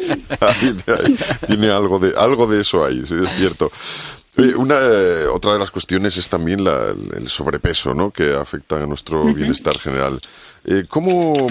tiene 1.47 1.71
algo 1.71 1.97
de, 1.97 2.13
algo 2.15 2.45
de 2.45 2.61
eso 2.61 2.85
ahí, 2.85 3.03
sí, 3.03 3.15
es 3.19 3.31
cierto. 3.31 3.71
Una, 4.37 4.75
eh, 4.79 5.27
otra 5.27 5.53
de 5.53 5.59
las 5.59 5.71
cuestiones 5.71 6.15
es 6.15 6.29
también 6.29 6.65
el 6.65 7.27
sobrepeso, 7.27 7.93
¿no? 7.93 8.11
que 8.11 8.33
afecta 8.33 8.77
a 8.77 8.85
nuestro 8.85 9.25
bienestar 9.33 9.77
general. 9.77 10.21
Eh, 10.63 10.85
¿Cómo 10.87 11.49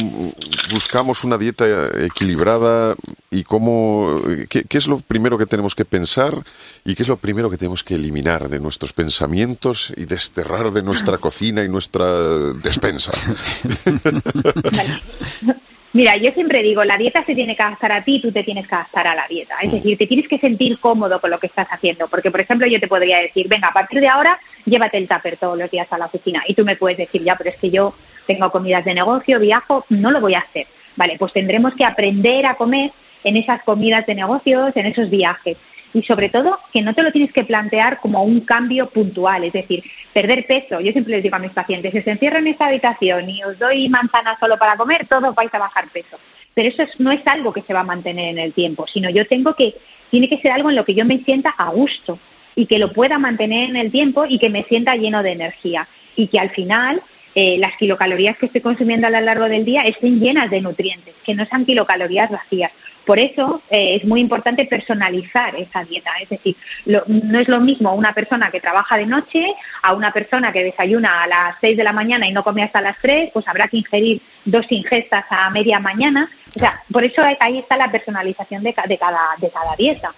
buscamos 0.71 1.25
una 1.25 1.37
dieta 1.37 1.67
equilibrada 2.03 2.95
y 3.31 3.45
cómo, 3.45 4.23
qué, 4.49 4.65
es 4.71 4.87
lo 4.87 4.99
primero 4.99 5.37
que 5.37 5.45
tenemos 5.45 5.75
que 5.75 5.85
pensar 5.85 6.43
y 6.83 6.95
qué 6.95 7.03
es 7.03 7.09
lo 7.09 7.19
primero 7.19 7.51
que 7.51 7.59
tenemos 7.59 7.85
que 7.85 7.97
eliminar 7.97 8.49
de 8.49 8.61
nuestros 8.61 8.95
pensamientos 8.95 9.93
y 9.97 10.07
desterrar 10.07 10.71
de 10.71 10.83
nuestra 10.83 11.19
cocina 11.19 11.63
y 11.63 11.69
nuestra 11.69 12.11
despensa? 12.55 13.13
Mira, 15.93 16.17
yo 16.17 16.31
siempre 16.31 16.63
digo, 16.63 16.85
la 16.85 16.97
dieta 16.97 17.25
se 17.25 17.35
tiene 17.35 17.57
que 17.57 17.63
adaptar 17.63 17.91
a 17.91 18.05
ti, 18.05 18.21
tú 18.21 18.31
te 18.31 18.45
tienes 18.45 18.69
que 18.69 18.75
adaptar 18.77 19.09
a 19.09 19.15
la 19.17 19.27
dieta. 19.27 19.57
Es 19.61 19.73
decir, 19.73 19.99
te 19.99 20.07
tienes 20.07 20.29
que 20.29 20.39
sentir 20.39 20.79
cómodo 20.79 21.21
con 21.21 21.31
lo 21.31 21.41
que 21.41 21.49
estás 21.49 21.67
haciendo. 21.69 22.07
Porque, 22.07 22.31
por 22.31 22.41
ejemplo, 22.41 22.69
yo 22.69 22.79
te 22.79 22.87
podría 22.87 23.19
decir, 23.19 23.49
venga, 23.49 23.69
a 23.69 23.73
partir 23.73 24.01
de 24.01 24.09
ahora, 24.09 24.39
llévate 24.65 24.99
el 24.99 25.09
tupper 25.09 25.37
todos 25.37 25.59
los 25.59 25.69
días 25.69 25.89
a 25.91 25.99
la 25.99 26.07
oficina. 26.07 26.45
Y 26.47 26.55
tú 26.55 26.65
me 26.65 26.77
puedes 26.77 26.97
decir, 26.97 27.25
ya, 27.25 27.35
pero 27.35 27.51
es 27.51 27.57
que 27.57 27.71
yo 27.71 27.95
tengo 28.29 28.53
comidas 28.53 28.85
de 28.85 28.95
negocio, 28.95 29.41
viajo, 29.41 29.85
no 29.89 30.13
lo 30.13 30.21
voy 30.21 30.35
a 30.35 30.41
hacer. 30.41 30.69
Vale, 30.95 31.17
pues 31.19 31.33
tendremos 31.33 31.75
que 31.75 31.85
aprender 31.85 32.47
a 32.47 32.55
comer 32.55 32.93
en 33.25 33.37
esas 33.37 33.63
comidas 33.65 34.07
de 34.07 34.15
negocios, 34.15 34.71
en 34.77 34.87
esos 34.87 35.11
viajes 35.11 35.57
y 35.93 36.03
sobre 36.03 36.29
todo 36.29 36.59
que 36.73 36.83
no 36.83 36.95
te 36.95 37.03
lo 37.03 37.13
tienes 37.13 37.33
que 37.33 37.45
plantear 37.45 38.01
como 38.01 38.23
un 38.23 38.41
cambio 38.41 38.89
puntual, 38.91 39.45
es 39.45 39.53
decir, 39.53 39.83
perder 40.13 40.47
peso. 40.47 40.81
Yo 40.81 40.93
siempre 40.93 41.15
les 41.15 41.23
digo 41.23 41.37
a 41.37 41.41
mis 41.41 41.53
pacientes, 41.53 41.93
si 41.93 42.03
se 42.03 42.11
encierran 42.11 42.47
en 42.47 42.53
esta 42.53 42.67
habitación 42.67 43.29
y 43.29 43.43
os 43.43 43.59
doy 43.59 43.89
manzana 43.89 44.37
solo 44.39 44.59
para 44.59 44.77
comer, 44.77 45.07
todos 45.09 45.35
vais 45.35 45.53
a 45.53 45.59
bajar 45.59 45.89
peso. 45.89 46.19
Pero 46.55 46.69
eso 46.69 46.85
no 46.99 47.11
es 47.11 47.27
algo 47.27 47.53
que 47.53 47.63
se 47.63 47.75
va 47.75 47.81
a 47.81 47.85
mantener 47.85 48.31
en 48.31 48.39
el 48.39 48.53
tiempo, 48.53 48.87
sino 48.87 49.11
yo 49.11 49.27
tengo 49.27 49.55
que, 49.55 49.75
tiene 50.11 50.29
que 50.29 50.39
ser 50.39 50.53
algo 50.53 50.71
en 50.71 50.77
lo 50.77 50.85
que 50.85 50.95
yo 50.95 51.05
me 51.05 51.19
sienta 51.19 51.51
a 51.51 51.71
gusto 51.71 52.19
y 52.55 52.67
que 52.67 52.79
lo 52.79 52.93
pueda 52.93 53.19
mantener 53.19 53.71
en 53.71 53.77
el 53.77 53.91
tiempo 53.91 54.25
y 54.29 54.39
que 54.39 54.51
me 54.51 54.65
sienta 54.65 54.97
lleno 54.97 55.23
de 55.23 55.33
energía 55.33 55.89
y 56.17 56.27
que 56.27 56.39
al 56.39 56.51
final 56.51 57.03
eh, 57.35 57.59
las 57.59 57.77
kilocalorías 57.77 58.37
que 58.39 58.47
estoy 58.47 58.61
consumiendo 58.61 59.07
a 59.07 59.11
lo 59.11 59.21
largo 59.21 59.49
del 59.49 59.65
día 59.65 59.83
estén 59.83 60.21
llenas 60.21 60.51
de 60.51 60.61
nutrientes, 60.61 61.15
que 61.25 61.35
no 61.35 61.45
sean 61.47 61.65
kilocalorías 61.65 62.31
vacías. 62.31 62.73
Por 63.05 63.19
eso 63.19 63.63
eh, 63.71 63.97
es 63.97 64.05
muy 64.05 64.21
importante 64.21 64.67
personalizar 64.67 65.57
esa 65.57 65.83
dieta. 65.85 66.11
Es 66.21 66.29
decir, 66.29 66.57
no 66.87 67.41
es 67.41 67.49
lo 67.49 67.61
mismo 67.61 67.95
una 67.95 68.15
persona 68.15 68.51
que 68.51 68.61
trabaja 68.61 68.97
de 68.97 69.07
noche 69.07 69.55
a 69.83 69.95
una 69.95 70.13
persona 70.13 70.53
que 70.53 70.65
desayuna 70.65 71.23
a 71.23 71.27
las 71.27 71.57
6 71.61 71.77
de 71.77 71.85
la 71.85 71.93
mañana 71.93 72.29
y 72.29 72.33
no 72.33 72.45
come 72.45 72.63
hasta 72.63 72.81
las 72.81 72.97
3, 73.01 73.31
pues 73.33 73.49
habrá 73.49 73.69
que 73.69 73.79
ingerir 73.79 74.23
dos 74.45 74.67
ingestas 74.71 75.25
a 75.31 75.51
media 75.51 75.81
mañana. 75.81 76.31
O 76.55 76.59
sea, 76.59 76.83
por 76.93 77.05
eso 77.05 77.23
ahí 77.41 77.59
está 77.59 77.77
la 77.77 77.91
personalización 77.91 78.63
de, 78.63 78.75
cada, 78.75 79.21
de 79.39 79.51
cada 79.51 79.77
dieta. 79.77 80.13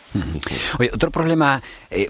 Otro 0.92 1.10
problema 1.10 1.62
eh, 1.90 2.06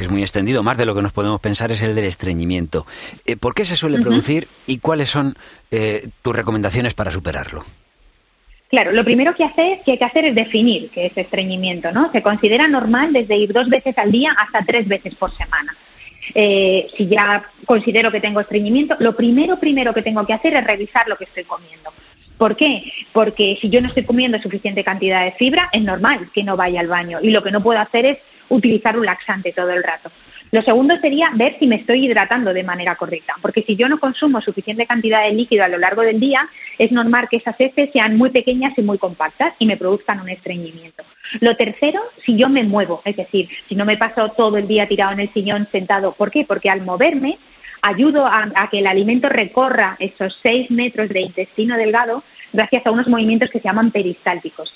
que 0.00 0.06
es 0.06 0.10
muy 0.10 0.22
extendido, 0.22 0.62
más 0.62 0.78
de 0.78 0.86
lo 0.86 0.94
que 0.94 1.02
nos 1.02 1.12
podemos 1.12 1.40
pensar, 1.40 1.70
es 1.70 1.82
el 1.82 1.94
del 1.94 2.06
estreñimiento. 2.06 2.86
Eh, 3.26 3.36
¿Por 3.36 3.54
qué 3.54 3.64
se 3.64 3.76
suele 3.76 3.98
producir 4.00 4.48
y 4.66 4.78
cuáles 4.78 5.10
son 5.10 5.36
tus 6.22 6.34
recomendaciones 6.34 6.94
para 6.94 7.10
superarlo? 7.10 7.64
Claro, 8.70 8.92
lo 8.92 9.04
primero 9.04 9.34
que, 9.34 9.42
hace, 9.42 9.80
que 9.84 9.92
hay 9.92 9.98
que 9.98 10.04
hacer 10.04 10.24
es 10.26 10.34
definir 10.34 10.90
qué 10.90 11.06
es 11.06 11.16
estreñimiento, 11.16 11.90
¿no? 11.90 12.10
Se 12.12 12.22
considera 12.22 12.68
normal 12.68 13.12
desde 13.12 13.36
ir 13.36 13.52
dos 13.52 13.68
veces 13.68 13.98
al 13.98 14.12
día 14.12 14.32
hasta 14.38 14.64
tres 14.64 14.86
veces 14.86 15.16
por 15.16 15.36
semana. 15.36 15.76
Eh, 16.34 16.86
si 16.96 17.08
ya 17.08 17.44
considero 17.66 18.12
que 18.12 18.20
tengo 18.20 18.40
estreñimiento, 18.40 18.94
lo 19.00 19.16
primero, 19.16 19.58
primero 19.58 19.92
que 19.92 20.02
tengo 20.02 20.24
que 20.24 20.34
hacer 20.34 20.54
es 20.54 20.64
revisar 20.64 21.08
lo 21.08 21.16
que 21.16 21.24
estoy 21.24 21.44
comiendo. 21.44 21.92
¿Por 22.38 22.54
qué? 22.54 22.84
Porque 23.12 23.58
si 23.60 23.70
yo 23.70 23.80
no 23.80 23.88
estoy 23.88 24.04
comiendo 24.04 24.40
suficiente 24.40 24.84
cantidad 24.84 25.24
de 25.24 25.32
fibra, 25.32 25.68
es 25.72 25.82
normal 25.82 26.30
que 26.32 26.44
no 26.44 26.56
vaya 26.56 26.78
al 26.78 26.86
baño. 26.86 27.18
Y 27.20 27.30
lo 27.30 27.42
que 27.42 27.50
no 27.50 27.62
puedo 27.62 27.80
hacer 27.80 28.06
es 28.06 28.18
utilizar 28.50 28.98
un 28.98 29.06
laxante 29.06 29.52
todo 29.52 29.70
el 29.70 29.82
rato. 29.82 30.10
Lo 30.52 30.62
segundo 30.62 30.96
sería 31.00 31.30
ver 31.34 31.56
si 31.58 31.66
me 31.68 31.76
estoy 31.76 32.04
hidratando 32.04 32.52
de 32.52 32.64
manera 32.64 32.96
correcta, 32.96 33.34
porque 33.40 33.62
si 33.62 33.76
yo 33.76 33.88
no 33.88 34.00
consumo 34.00 34.40
suficiente 34.40 34.86
cantidad 34.86 35.22
de 35.22 35.32
líquido 35.32 35.64
a 35.64 35.68
lo 35.68 35.78
largo 35.78 36.02
del 36.02 36.18
día, 36.18 36.48
es 36.76 36.90
normal 36.90 37.28
que 37.30 37.36
esas 37.36 37.54
heces 37.58 37.90
sean 37.92 38.16
muy 38.16 38.30
pequeñas 38.30 38.76
y 38.76 38.82
muy 38.82 38.98
compactas 38.98 39.54
y 39.60 39.66
me 39.66 39.76
produzcan 39.76 40.20
un 40.20 40.28
estreñimiento. 40.28 41.04
Lo 41.40 41.56
tercero, 41.56 42.00
si 42.24 42.36
yo 42.36 42.48
me 42.48 42.64
muevo, 42.64 43.00
es 43.04 43.16
decir, 43.16 43.48
si 43.68 43.76
no 43.76 43.84
me 43.84 43.96
paso 43.96 44.30
todo 44.30 44.56
el 44.56 44.66
día 44.66 44.88
tirado 44.88 45.12
en 45.12 45.20
el 45.20 45.32
sillón 45.32 45.68
sentado, 45.70 46.12
¿por 46.12 46.32
qué? 46.32 46.44
Porque 46.44 46.68
al 46.68 46.82
moverme 46.82 47.38
ayudo 47.82 48.26
a, 48.26 48.50
a 48.54 48.68
que 48.68 48.80
el 48.80 48.88
alimento 48.88 49.28
recorra 49.28 49.96
esos 50.00 50.38
seis 50.42 50.70
metros 50.70 51.08
de 51.10 51.20
intestino 51.20 51.76
delgado 51.76 52.24
gracias 52.52 52.84
a 52.84 52.90
unos 52.90 53.06
movimientos 53.06 53.50
que 53.50 53.60
se 53.60 53.68
llaman 53.68 53.92
peristálticos. 53.92 54.74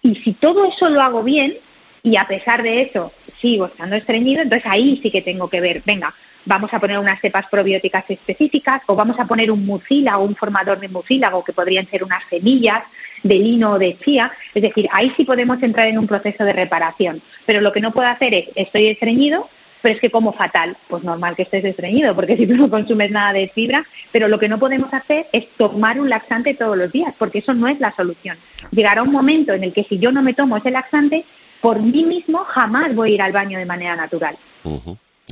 Y 0.00 0.14
si 0.14 0.32
todo 0.34 0.64
eso 0.64 0.88
lo 0.88 1.02
hago 1.02 1.24
bien, 1.24 1.56
y 2.02 2.16
a 2.16 2.26
pesar 2.26 2.62
de 2.62 2.82
eso 2.82 3.12
sigo 3.40 3.66
estando 3.66 3.96
estreñido, 3.96 4.42
entonces 4.42 4.68
ahí 4.70 5.00
sí 5.02 5.10
que 5.10 5.22
tengo 5.22 5.48
que 5.48 5.60
ver, 5.60 5.82
venga, 5.84 6.14
vamos 6.44 6.72
a 6.72 6.80
poner 6.80 6.98
unas 6.98 7.20
cepas 7.20 7.46
probióticas 7.50 8.04
específicas 8.08 8.82
o 8.86 8.96
vamos 8.96 9.18
a 9.20 9.26
poner 9.26 9.50
un 9.50 9.66
mucílago, 9.66 10.24
un 10.24 10.34
formador 10.34 10.80
de 10.80 10.88
mucílago, 10.88 11.44
que 11.44 11.52
podrían 11.52 11.86
ser 11.88 12.02
unas 12.02 12.22
semillas 12.28 12.82
de 13.22 13.34
lino 13.34 13.72
o 13.72 13.78
de 13.78 13.98
chía. 13.98 14.32
Es 14.54 14.62
decir, 14.62 14.88
ahí 14.92 15.12
sí 15.16 15.24
podemos 15.24 15.62
entrar 15.62 15.88
en 15.88 15.98
un 15.98 16.06
proceso 16.06 16.44
de 16.44 16.52
reparación. 16.54 17.20
Pero 17.44 17.60
lo 17.60 17.72
que 17.72 17.80
no 17.80 17.92
puedo 17.92 18.08
hacer 18.08 18.32
es, 18.32 18.48
estoy 18.54 18.86
estreñido, 18.86 19.48
pero 19.82 19.94
es 19.94 20.00
que 20.00 20.10
como 20.10 20.32
fatal, 20.32 20.76
pues 20.88 21.04
normal 21.04 21.36
que 21.36 21.42
estés 21.42 21.64
estreñido, 21.64 22.14
porque 22.14 22.36
si 22.36 22.46
tú 22.46 22.56
no 22.56 22.70
consumes 22.70 23.10
nada 23.10 23.32
de 23.32 23.48
fibra, 23.48 23.84
pero 24.10 24.28
lo 24.28 24.38
que 24.38 24.48
no 24.48 24.58
podemos 24.58 24.92
hacer 24.92 25.26
es 25.32 25.48
tomar 25.56 26.00
un 26.00 26.08
laxante 26.08 26.54
todos 26.54 26.76
los 26.76 26.90
días, 26.90 27.14
porque 27.18 27.38
eso 27.38 27.54
no 27.54 27.68
es 27.68 27.78
la 27.78 27.94
solución. 27.94 28.38
Llegará 28.70 29.02
un 29.02 29.12
momento 29.12 29.52
en 29.52 29.64
el 29.64 29.72
que 29.72 29.84
si 29.84 29.98
yo 29.98 30.12
no 30.12 30.22
me 30.22 30.34
tomo 30.34 30.56
ese 30.56 30.70
laxante, 30.70 31.24
por 31.60 31.80
mí 31.80 32.04
mismo 32.04 32.44
jamás 32.44 32.94
voy 32.94 33.12
a 33.12 33.14
ir 33.14 33.22
al 33.22 33.32
baño 33.32 33.58
de 33.58 33.66
manera 33.66 33.96
natural. 33.96 34.38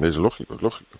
Es 0.02 0.16
lógico, 0.18 0.54
es 0.54 0.62
lógico. 0.62 0.98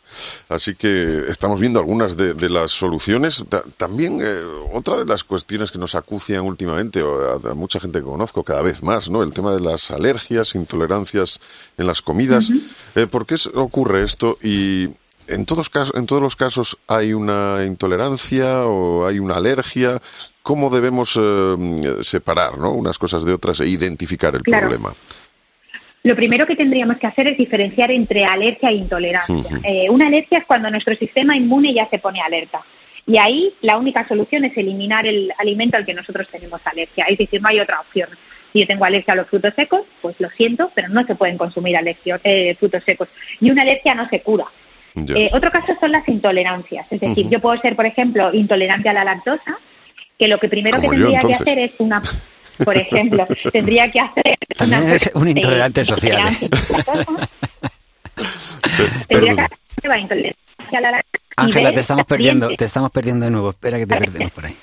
Así 0.49 0.75
que 0.75 1.25
estamos 1.28 1.61
viendo 1.61 1.78
algunas 1.78 2.16
de, 2.16 2.49
las 2.49 2.71
soluciones. 2.71 3.45
también 3.76 4.21
eh, 4.23 4.42
otra 4.73 4.97
de 4.97 5.04
las 5.04 5.23
cuestiones 5.23 5.71
que 5.71 5.78
nos 5.78 5.95
acucian 5.95 6.45
últimamente, 6.45 7.00
a, 7.00 7.54
mucha 7.54 7.78
gente 7.78 7.99
que 7.99 8.06
conozco 8.06 8.42
cada 8.42 8.62
vez 8.62 8.83
más, 8.83 9.11
¿no? 9.11 9.23
El 9.23 9.35
tema 9.35 9.52
de 9.52 9.61
las 9.61 9.90
alergias, 9.90 10.54
intolerancias 10.54 11.40
en 11.76 11.87
las 11.87 12.00
comidas. 12.00 12.50
Eh, 12.95 13.06
¿Por 13.06 13.26
qué 13.26 13.37
ocurre 13.54 14.02
esto? 14.02 14.38
Y 14.42 14.88
en 15.28 15.45
todos, 15.45 15.71
en 15.95 16.06
todos 16.06 16.23
los 16.23 16.37
casos 16.37 16.78
hay 16.87 17.12
una 17.12 17.64
intolerancia 17.66 18.64
o 18.66 19.06
hay 19.06 19.18
una 19.18 19.35
alergia. 19.37 20.00
¿Cómo 20.47 20.71
debemos 20.71 21.19
eh, 21.21 21.57
separar 22.03 22.57
¿no? 22.57 22.71
unas 22.71 23.00
cosas 23.00 23.25
de 23.25 23.33
otras 23.33 23.59
e 23.59 23.67
identificar 23.67 24.33
el 24.37 24.43
problema? 24.43 24.95
Lo 26.05 26.15
primero 26.15 26.47
que 26.47 26.55
tendríamos 26.55 26.99
que 26.99 27.09
hacer 27.09 27.26
es 27.26 27.37
diferenciar 27.37 27.91
entre 27.91 28.25
alergia 28.25 28.71
e 28.71 28.75
intolerancia. 28.75 29.61
Eh, 29.65 29.91
una 29.91 30.07
alergia 30.07 30.38
es 30.38 30.45
cuando 30.45 30.71
nuestro 30.71 30.95
sistema 30.95 31.37
inmune 31.37 31.75
ya 31.75 31.88
se 31.88 31.99
pone 31.99 32.21
alerta. 32.21 32.61
Y 33.09 33.19
ahí 33.19 33.55
la 33.62 33.76
única 33.76 34.07
solución 34.07 34.45
es 34.45 34.57
eliminar 34.57 35.05
el 35.05 35.33
alimento 35.37 35.79
al 35.79 35.85
que 35.85 35.95
nosotros 35.95 36.29
tenemos 36.31 36.61
alergia. 36.65 37.07
Es 37.09 37.19
decir, 37.19 37.43
no 37.43 37.49
hay 37.49 37.59
otra 37.59 37.81
opción. 37.81 38.11
Si 38.53 38.61
yo 38.61 38.69
tengo 38.69 38.85
alergia 38.85 39.15
a 39.15 39.17
los 39.17 39.29
frutos 39.29 39.53
secos, 39.57 39.81
pues 40.00 40.15
lo 40.21 40.31
siento, 40.31 40.71
pero 40.76 40.88
no 40.91 41.05
se 41.05 41.17
pueden 41.17 41.38
consumir 41.38 41.76
eh, 42.23 42.55
frutos 42.57 42.85
secos. 42.85 43.09
Y 43.41 43.50
una 43.50 43.62
alergia 43.62 43.97
no 43.97 44.09
se 44.09 44.23
cura. 44.23 44.45
Eh, 44.95 45.29
otro 45.33 45.50
caso 45.50 45.75
son 45.81 45.91
las 45.91 46.09
intolerancias. 46.09 46.87
Es 46.88 47.00
decir, 47.00 47.29
yo 47.29 47.41
puedo 47.41 47.61
ser, 47.61 47.75
por 47.75 47.85
ejemplo, 47.85 48.33
intolerante 48.33 48.88
a 48.88 48.93
la 48.93 49.03
lactosa, 49.03 49.59
que 50.18 50.28
lo 50.28 50.38
que 50.38 50.49
primero 50.49 50.80
que 50.80 50.88
tendría 50.88 51.20
que 51.20 51.32
hacer 51.32 51.58
es 51.58 51.73
una 51.78 52.00
por 52.64 52.76
ejemplo, 52.76 53.26
tendría 53.52 53.90
que 53.90 54.00
hacer 54.00 54.37
una 54.61 54.94
es 54.94 55.11
un 55.14 55.28
intolerante 55.28 55.85
social. 55.85 56.35
tendría 59.08 59.37
que 59.37 59.42
hacer 59.42 59.99
intolerancia 59.99 60.37
a 60.73 60.80
la 60.80 61.04
Ángela, 61.37 61.73
te 61.73 61.80
estamos 61.80 62.06
perdiendo, 62.06 62.49
te 62.56 62.64
estamos 62.64 62.90
perdiendo 62.90 63.26
de 63.26 63.30
nuevo. 63.30 63.50
Espera 63.50 63.76
que 63.78 63.87
te 63.87 63.96
perdemos 63.96 64.32
por 64.32 64.46
ahí. 64.46 64.56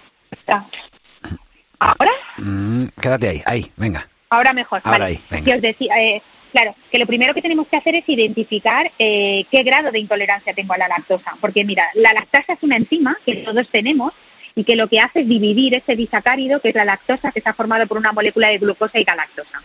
¿Ahora? 1.77 2.11
Mm, 2.37 2.85
quédate 2.99 3.29
ahí, 3.29 3.41
ahí, 3.45 3.71
venga. 3.75 4.07
Ahora 4.29 4.53
mejor. 4.53 4.81
Ahora 4.83 5.05
ahí, 5.05 5.21
venga. 5.29 5.55
os 5.55 5.61
decía, 5.61 5.93
eh, 6.01 6.23
claro, 6.51 6.73
que 6.91 6.97
lo 6.97 7.05
primero 7.05 7.35
que 7.35 7.43
tenemos 7.43 7.67
que 7.67 7.77
hacer 7.77 7.93
es 7.93 8.09
identificar 8.09 8.91
eh, 8.97 9.45
qué 9.51 9.61
grado 9.63 9.91
de 9.91 9.99
intolerancia 9.99 10.53
tengo 10.55 10.73
a 10.73 10.77
la 10.77 10.87
lactosa. 10.87 11.35
Porque 11.39 11.63
mira, 11.63 11.85
la 11.93 12.13
lactosa 12.13 12.53
es 12.53 12.63
una 12.63 12.77
enzima 12.77 13.15
que 13.23 13.35
todos 13.37 13.69
tenemos 13.69 14.13
y 14.55 14.63
que 14.63 14.75
lo 14.75 14.87
que 14.87 14.99
hace 14.99 15.21
es 15.21 15.27
dividir 15.27 15.73
ese 15.73 15.95
disacárido, 15.95 16.59
que 16.59 16.69
es 16.69 16.75
la 16.75 16.85
lactosa, 16.85 17.31
que 17.31 17.39
está 17.39 17.53
formado 17.53 17.87
por 17.87 17.97
una 17.97 18.11
molécula 18.11 18.49
de 18.49 18.59
glucosa 18.59 18.99
y 18.99 19.03
galactosa. 19.03 19.61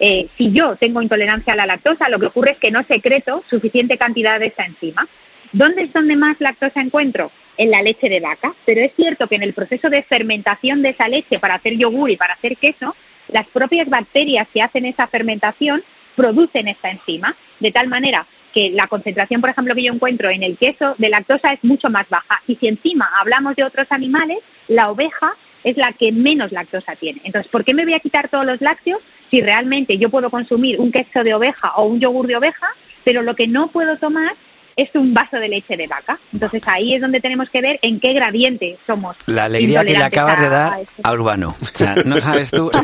Eh, 0.00 0.28
si 0.36 0.52
yo 0.52 0.76
tengo 0.76 1.02
intolerancia 1.02 1.52
a 1.52 1.56
la 1.56 1.66
lactosa, 1.66 2.08
lo 2.08 2.18
que 2.18 2.26
ocurre 2.26 2.52
es 2.52 2.58
que 2.58 2.70
no 2.70 2.82
secreto 2.84 3.44
suficiente 3.48 3.98
cantidad 3.98 4.40
de 4.40 4.46
esta 4.46 4.64
enzima. 4.64 5.06
¿Dónde 5.52 5.82
es 5.82 5.92
donde 5.92 6.16
más 6.16 6.40
lactosa 6.40 6.80
encuentro? 6.80 7.30
En 7.56 7.70
la 7.70 7.82
leche 7.82 8.08
de 8.08 8.20
vaca. 8.20 8.54
Pero 8.64 8.80
es 8.80 8.92
cierto 8.96 9.28
que 9.28 9.36
en 9.36 9.42
el 9.42 9.52
proceso 9.52 9.90
de 9.90 10.02
fermentación 10.02 10.82
de 10.82 10.90
esa 10.90 11.06
leche 11.06 11.38
para 11.38 11.54
hacer 11.54 11.76
yogur 11.76 12.10
y 12.10 12.16
para 12.16 12.34
hacer 12.34 12.56
queso, 12.56 12.96
las 13.28 13.46
propias 13.48 13.88
bacterias 13.88 14.48
que 14.52 14.62
hacen 14.62 14.86
esa 14.86 15.06
fermentación 15.06 15.82
producen 16.16 16.68
esta 16.68 16.90
enzima, 16.90 17.36
de 17.60 17.70
tal 17.70 17.88
manera 17.88 18.26
que 18.52 18.70
la 18.70 18.86
concentración, 18.86 19.40
por 19.40 19.50
ejemplo, 19.50 19.74
que 19.74 19.82
yo 19.82 19.92
encuentro 19.92 20.30
en 20.30 20.42
el 20.42 20.56
queso 20.56 20.94
de 20.98 21.08
lactosa 21.08 21.52
es 21.52 21.64
mucho 21.64 21.90
más 21.90 22.08
baja. 22.10 22.40
Y 22.46 22.56
si 22.56 22.68
encima 22.68 23.08
hablamos 23.18 23.56
de 23.56 23.64
otros 23.64 23.86
animales, 23.90 24.38
la 24.68 24.90
oveja 24.90 25.34
es 25.64 25.76
la 25.76 25.92
que 25.92 26.12
menos 26.12 26.52
lactosa 26.52 26.96
tiene. 26.96 27.20
Entonces, 27.24 27.50
¿por 27.50 27.64
qué 27.64 27.74
me 27.74 27.84
voy 27.84 27.94
a 27.94 28.00
quitar 28.00 28.28
todos 28.28 28.44
los 28.44 28.60
lácteos 28.60 29.00
si 29.30 29.40
realmente 29.40 29.96
yo 29.96 30.10
puedo 30.10 30.30
consumir 30.30 30.78
un 30.78 30.92
queso 30.92 31.24
de 31.24 31.34
oveja 31.34 31.72
o 31.76 31.84
un 31.84 32.00
yogur 32.00 32.26
de 32.26 32.36
oveja, 32.36 32.68
pero 33.02 33.22
lo 33.22 33.34
que 33.34 33.46
no 33.46 33.68
puedo 33.68 33.96
tomar 33.96 34.34
es 34.76 34.90
un 34.94 35.12
vaso 35.14 35.36
de 35.36 35.48
leche 35.48 35.76
de 35.76 35.86
vaca. 35.86 36.18
Entonces 36.32 36.62
ahí 36.66 36.94
es 36.94 37.00
donde 37.00 37.20
tenemos 37.20 37.48
que 37.50 37.60
ver 37.60 37.78
en 37.82 38.00
qué 38.00 38.12
gradiente 38.12 38.78
somos. 38.86 39.16
La 39.26 39.44
alegría 39.44 39.84
que 39.84 39.96
le 39.96 40.04
acabas 40.04 40.40
de 40.40 40.48
dar 40.48 40.80
a, 41.02 41.12
Urbano. 41.12 41.54
O 41.60 41.64
sea, 41.64 41.94
no 42.04 42.20
sabes 42.20 42.50
tú. 42.50 42.70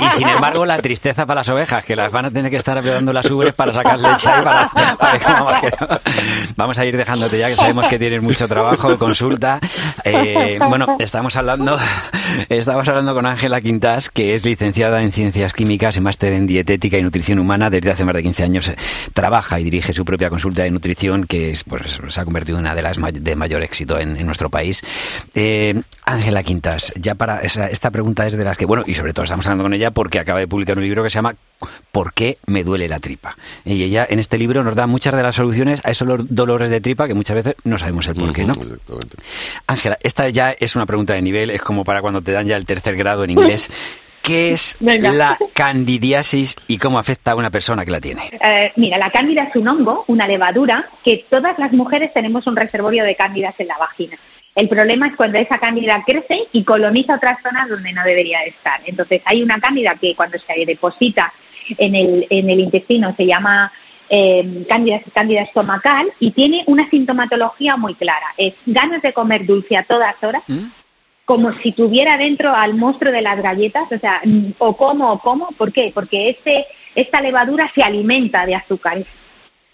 Y, 0.00 0.10
sin 0.16 0.28
embargo, 0.28 0.64
la 0.64 0.78
tristeza 0.80 1.26
para 1.26 1.40
las 1.40 1.48
ovejas, 1.48 1.84
que 1.84 1.94
las 1.94 2.10
van 2.10 2.26
a 2.26 2.30
tener 2.30 2.50
que 2.50 2.56
estar 2.56 2.76
apretando 2.76 3.12
las 3.12 3.30
ubres 3.30 3.54
para 3.54 3.72
sacar 3.72 3.98
leche 3.98 4.28
ahí 4.28 4.42
para, 4.42 5.12
ver 5.12 5.22
cómo 5.22 5.44
va 5.44 6.00
Vamos 6.56 6.78
a 6.78 6.86
ir 6.86 6.96
dejándote 6.96 7.38
ya, 7.38 7.48
que 7.48 7.56
sabemos 7.56 7.88
que 7.88 7.98
tienes 7.98 8.22
mucho 8.22 8.48
trabajo, 8.48 8.96
consulta. 8.98 9.60
Eh, 10.04 10.58
bueno, 10.68 10.96
estamos 10.98 11.36
hablando, 11.36 11.78
estamos 12.48 12.88
hablando 12.88 13.14
con 13.14 13.26
Ángela 13.26 13.60
Quintas, 13.60 14.10
que 14.10 14.34
es 14.34 14.44
licenciada 14.44 15.02
en 15.02 15.12
Ciencias 15.12 15.52
Químicas 15.52 15.96
y 15.96 16.00
máster 16.00 16.32
en 16.32 16.46
Dietética 16.46 16.98
y 16.98 17.02
Nutrición 17.02 17.38
Humana. 17.38 17.70
Desde 17.70 17.90
hace 17.90 18.04
más 18.04 18.14
de 18.14 18.22
15 18.22 18.42
años 18.42 18.72
trabaja 19.12 19.60
y 19.60 19.64
dirige 19.64 19.92
su 19.92 20.04
propia 20.04 20.30
consulta 20.30 20.62
de 20.62 20.70
nutrición 20.70 20.89
que 21.28 21.58
pues, 21.68 22.00
se 22.08 22.20
ha 22.20 22.24
convertido 22.24 22.58
en 22.58 22.64
una 22.64 22.74
de 22.74 22.82
las 22.82 22.98
de 23.12 23.36
mayor 23.36 23.62
éxito 23.62 23.98
en, 23.98 24.24
nuestro 24.26 24.50
país. 24.50 24.82
Eh, 25.34 25.80
Ángela 26.04 26.42
Quintas, 26.42 26.92
ya 26.96 27.14
para 27.14 27.40
esta 27.40 27.90
pregunta 27.90 28.26
es 28.26 28.36
de 28.36 28.44
las 28.44 28.56
que, 28.56 28.66
bueno, 28.66 28.84
y 28.86 28.94
sobre 28.94 29.12
todo 29.12 29.24
estamos 29.24 29.46
hablando 29.46 29.64
con 29.64 29.74
ella 29.74 29.90
porque 29.90 30.18
acaba 30.18 30.38
de 30.38 30.48
publicar 30.48 30.76
un 30.76 30.84
libro 30.84 31.02
que 31.02 31.10
se 31.10 31.14
llama 31.14 31.34
¿Por 31.92 32.14
qué 32.14 32.38
me 32.46 32.64
duele 32.64 32.88
la 32.88 33.00
tripa? 33.00 33.36
Y 33.64 33.82
ella 33.82 34.06
en 34.08 34.18
este 34.18 34.38
libro 34.38 34.64
nos 34.64 34.74
da 34.74 34.86
muchas 34.86 35.14
de 35.14 35.22
las 35.22 35.36
soluciones 35.36 35.80
a 35.84 35.90
esos 35.90 36.08
dolores 36.28 36.70
de 36.70 36.80
tripa 36.80 37.06
que 37.06 37.14
muchas 37.14 37.34
veces 37.36 37.54
no 37.64 37.78
sabemos 37.78 38.08
el 38.08 38.14
por 38.14 38.32
qué, 38.32 38.44
¿no? 38.44 38.52
Ángela, 39.66 39.98
esta 40.02 40.28
ya 40.28 40.52
es 40.52 40.76
una 40.76 40.86
pregunta 40.86 41.12
de 41.14 41.22
nivel, 41.22 41.50
es 41.50 41.60
como 41.60 41.84
para 41.84 42.00
cuando 42.00 42.22
te 42.22 42.32
dan 42.32 42.46
ya 42.46 42.56
el 42.56 42.66
tercer 42.66 42.96
grado 42.96 43.24
en 43.24 43.30
inglés. 43.30 43.68
¿Qué 44.22 44.52
es 44.52 44.76
la 44.80 45.38
candidiasis 45.54 46.56
y 46.68 46.78
cómo 46.78 46.98
afecta 46.98 47.32
a 47.32 47.36
una 47.36 47.50
persona 47.50 47.84
que 47.84 47.90
la 47.90 48.00
tiene? 48.00 48.30
Eh, 48.40 48.72
mira, 48.76 48.98
la 48.98 49.10
cándida 49.10 49.44
es 49.44 49.56
un 49.56 49.68
hongo, 49.68 50.04
una 50.08 50.26
levadura, 50.26 50.88
que 51.04 51.24
todas 51.28 51.58
las 51.58 51.72
mujeres 51.72 52.12
tenemos 52.12 52.46
un 52.46 52.56
reservorio 52.56 53.04
de 53.04 53.16
cándidas 53.16 53.54
en 53.58 53.68
la 53.68 53.78
vagina. 53.78 54.18
El 54.54 54.68
problema 54.68 55.06
es 55.06 55.16
cuando 55.16 55.38
esa 55.38 55.58
cándida 55.58 56.02
crece 56.04 56.48
y 56.52 56.64
coloniza 56.64 57.14
otras 57.14 57.40
zonas 57.42 57.68
donde 57.68 57.92
no 57.92 58.04
debería 58.04 58.42
estar. 58.42 58.80
Entonces, 58.84 59.22
hay 59.24 59.42
una 59.42 59.60
cándida 59.60 59.94
que 59.94 60.14
cuando 60.14 60.38
se 60.38 60.66
deposita 60.66 61.32
en 61.78 61.94
el, 61.94 62.26
en 62.28 62.50
el 62.50 62.60
intestino 62.60 63.14
se 63.16 63.26
llama 63.26 63.72
eh, 64.08 64.64
cándida, 64.68 65.00
cándida 65.14 65.42
estomacal 65.42 66.12
y 66.18 66.32
tiene 66.32 66.64
una 66.66 66.90
sintomatología 66.90 67.76
muy 67.76 67.94
clara. 67.94 68.26
Es 68.36 68.54
ganas 68.66 69.02
de 69.02 69.12
comer 69.12 69.46
dulce 69.46 69.76
a 69.76 69.84
todas 69.84 70.16
horas, 70.22 70.42
¿Mm? 70.48 70.66
Como 71.30 71.52
si 71.62 71.70
tuviera 71.70 72.16
dentro 72.16 72.52
al 72.52 72.74
monstruo 72.74 73.12
de 73.12 73.22
las 73.22 73.40
galletas, 73.40 73.84
o 73.92 73.98
sea, 74.00 74.20
mm, 74.24 74.54
o 74.58 74.76
como 74.76 75.12
o 75.12 75.20
como, 75.20 75.52
¿por 75.52 75.72
qué? 75.72 75.92
Porque 75.94 76.30
este, 76.30 76.66
esta 76.96 77.20
levadura 77.20 77.70
se 77.72 77.84
alimenta 77.84 78.44
de 78.46 78.56
azúcares 78.56 79.06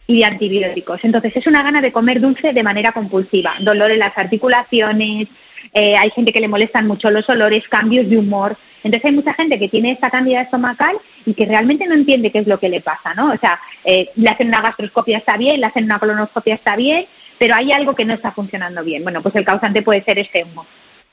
y 0.06 0.18
de 0.18 0.26
antibióticos. 0.26 1.02
Entonces 1.02 1.34
es 1.34 1.46
una 1.46 1.62
gana 1.62 1.80
de 1.80 1.92
comer 1.92 2.20
dulce 2.20 2.52
de 2.52 2.62
manera 2.62 2.92
compulsiva, 2.92 3.54
dolor 3.60 3.90
en 3.90 4.00
las 4.00 4.18
articulaciones, 4.18 5.28
eh, 5.72 5.96
hay 5.96 6.10
gente 6.10 6.30
que 6.30 6.42
le 6.42 6.48
molestan 6.48 6.86
mucho 6.86 7.10
los 7.10 7.26
olores, 7.30 7.66
cambios 7.68 8.06
de 8.10 8.18
humor. 8.18 8.58
Entonces 8.84 9.06
hay 9.06 9.12
mucha 9.12 9.32
gente 9.32 9.58
que 9.58 9.70
tiene 9.70 9.92
esta 9.92 10.10
candida 10.10 10.42
estomacal 10.42 10.98
y 11.24 11.32
que 11.32 11.46
realmente 11.46 11.86
no 11.86 11.94
entiende 11.94 12.30
qué 12.30 12.40
es 12.40 12.46
lo 12.46 12.60
que 12.60 12.68
le 12.68 12.82
pasa, 12.82 13.14
¿no? 13.14 13.32
O 13.32 13.38
sea, 13.38 13.58
eh, 13.82 14.10
le 14.14 14.28
hacen 14.28 14.48
una 14.48 14.60
gastroscopia 14.60 15.16
está 15.16 15.38
bien, 15.38 15.60
le 15.60 15.66
hacen 15.68 15.84
una 15.84 15.98
colonoscopia 15.98 16.56
está 16.56 16.76
bien, 16.76 17.06
pero 17.38 17.54
hay 17.54 17.72
algo 17.72 17.94
que 17.94 18.04
no 18.04 18.12
está 18.12 18.32
funcionando 18.32 18.84
bien. 18.84 19.02
Bueno, 19.04 19.22
pues 19.22 19.34
el 19.36 19.46
causante 19.46 19.80
puede 19.80 20.04
ser 20.04 20.18
este 20.18 20.44
humo. 20.44 20.66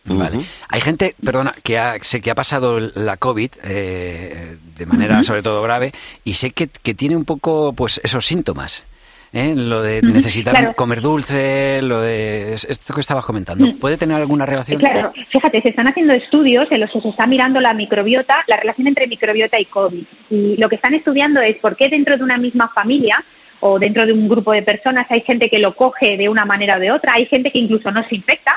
Vale. 0.06 0.40
Hay 0.70 0.82
gente, 0.82 1.14
perdona, 1.24 1.54
que 1.64 1.80
sé 2.02 2.22
que 2.22 2.32
ha 2.32 2.36
pasado 2.36 2.80
la 2.80 3.18
COVID 3.18 3.52
eh, 3.64 4.58
de 4.76 4.86
manera 4.86 5.24
sobre 5.24 5.42
todo 5.42 5.62
grave 5.62 5.94
y 6.24 6.34
sé 6.34 6.52
que, 6.52 6.68
que 6.68 6.94
tiene 6.94 7.16
un 7.16 7.26
poco 7.26 7.74
pues 7.74 8.02
esos 8.04 8.26
síntomas. 8.26 8.86
¿eh? 9.34 9.54
Lo 9.56 9.82
de 9.82 10.02
necesitar 10.02 10.76
comer 10.76 11.02
dulce, 11.02 11.82
lo 11.82 12.02
de 12.02 12.54
esto 12.54 12.94
que 12.94 13.02
estabas 13.02 13.26
comentando. 13.26 13.66
Mm. 13.66 13.80
¿Puede 13.80 13.98
tener 13.98 14.16
alguna 14.16 14.46
relación? 14.46 14.80
Claro, 14.80 15.12
fíjate, 15.30 15.62
se 15.62 15.70
están 15.70 15.88
haciendo 15.88 16.14
estudios 16.14 16.72
en 16.72 16.80
los 16.80 16.92
que 16.92 17.02
se 17.02 17.10
está 17.10 17.26
mirando 17.26 17.60
la 17.60 17.74
microbiota, 17.74 18.44
la 18.48 18.58
relación 18.58 18.88
entre 18.88 19.08
microbiota 19.08 19.60
y 19.60 19.66
COVID. 19.66 20.04
Y 20.30 20.58
lo 20.58 20.70
que 20.70 20.76
están 20.76 20.94
estudiando 20.94 21.42
es 21.42 21.58
por 21.58 21.76
qué 21.76 21.90
dentro 21.90 22.18
de 22.18 22.24
una 22.24 22.38
misma 22.38 22.70
familia 22.70 23.24
o 23.66 23.80
dentro 23.80 24.06
de 24.06 24.12
un 24.12 24.28
grupo 24.28 24.52
de 24.52 24.62
personas 24.62 25.08
hay 25.10 25.22
gente 25.22 25.50
que 25.50 25.58
lo 25.58 25.74
coge 25.74 26.18
de 26.18 26.28
una 26.28 26.44
manera 26.44 26.76
o 26.76 26.80
de 26.80 26.92
otra, 26.92 27.14
hay 27.14 27.26
gente 27.28 27.50
que 27.50 27.60
incluso 27.60 27.92
no 27.92 28.04
se 28.04 28.16
infecta. 28.16 28.56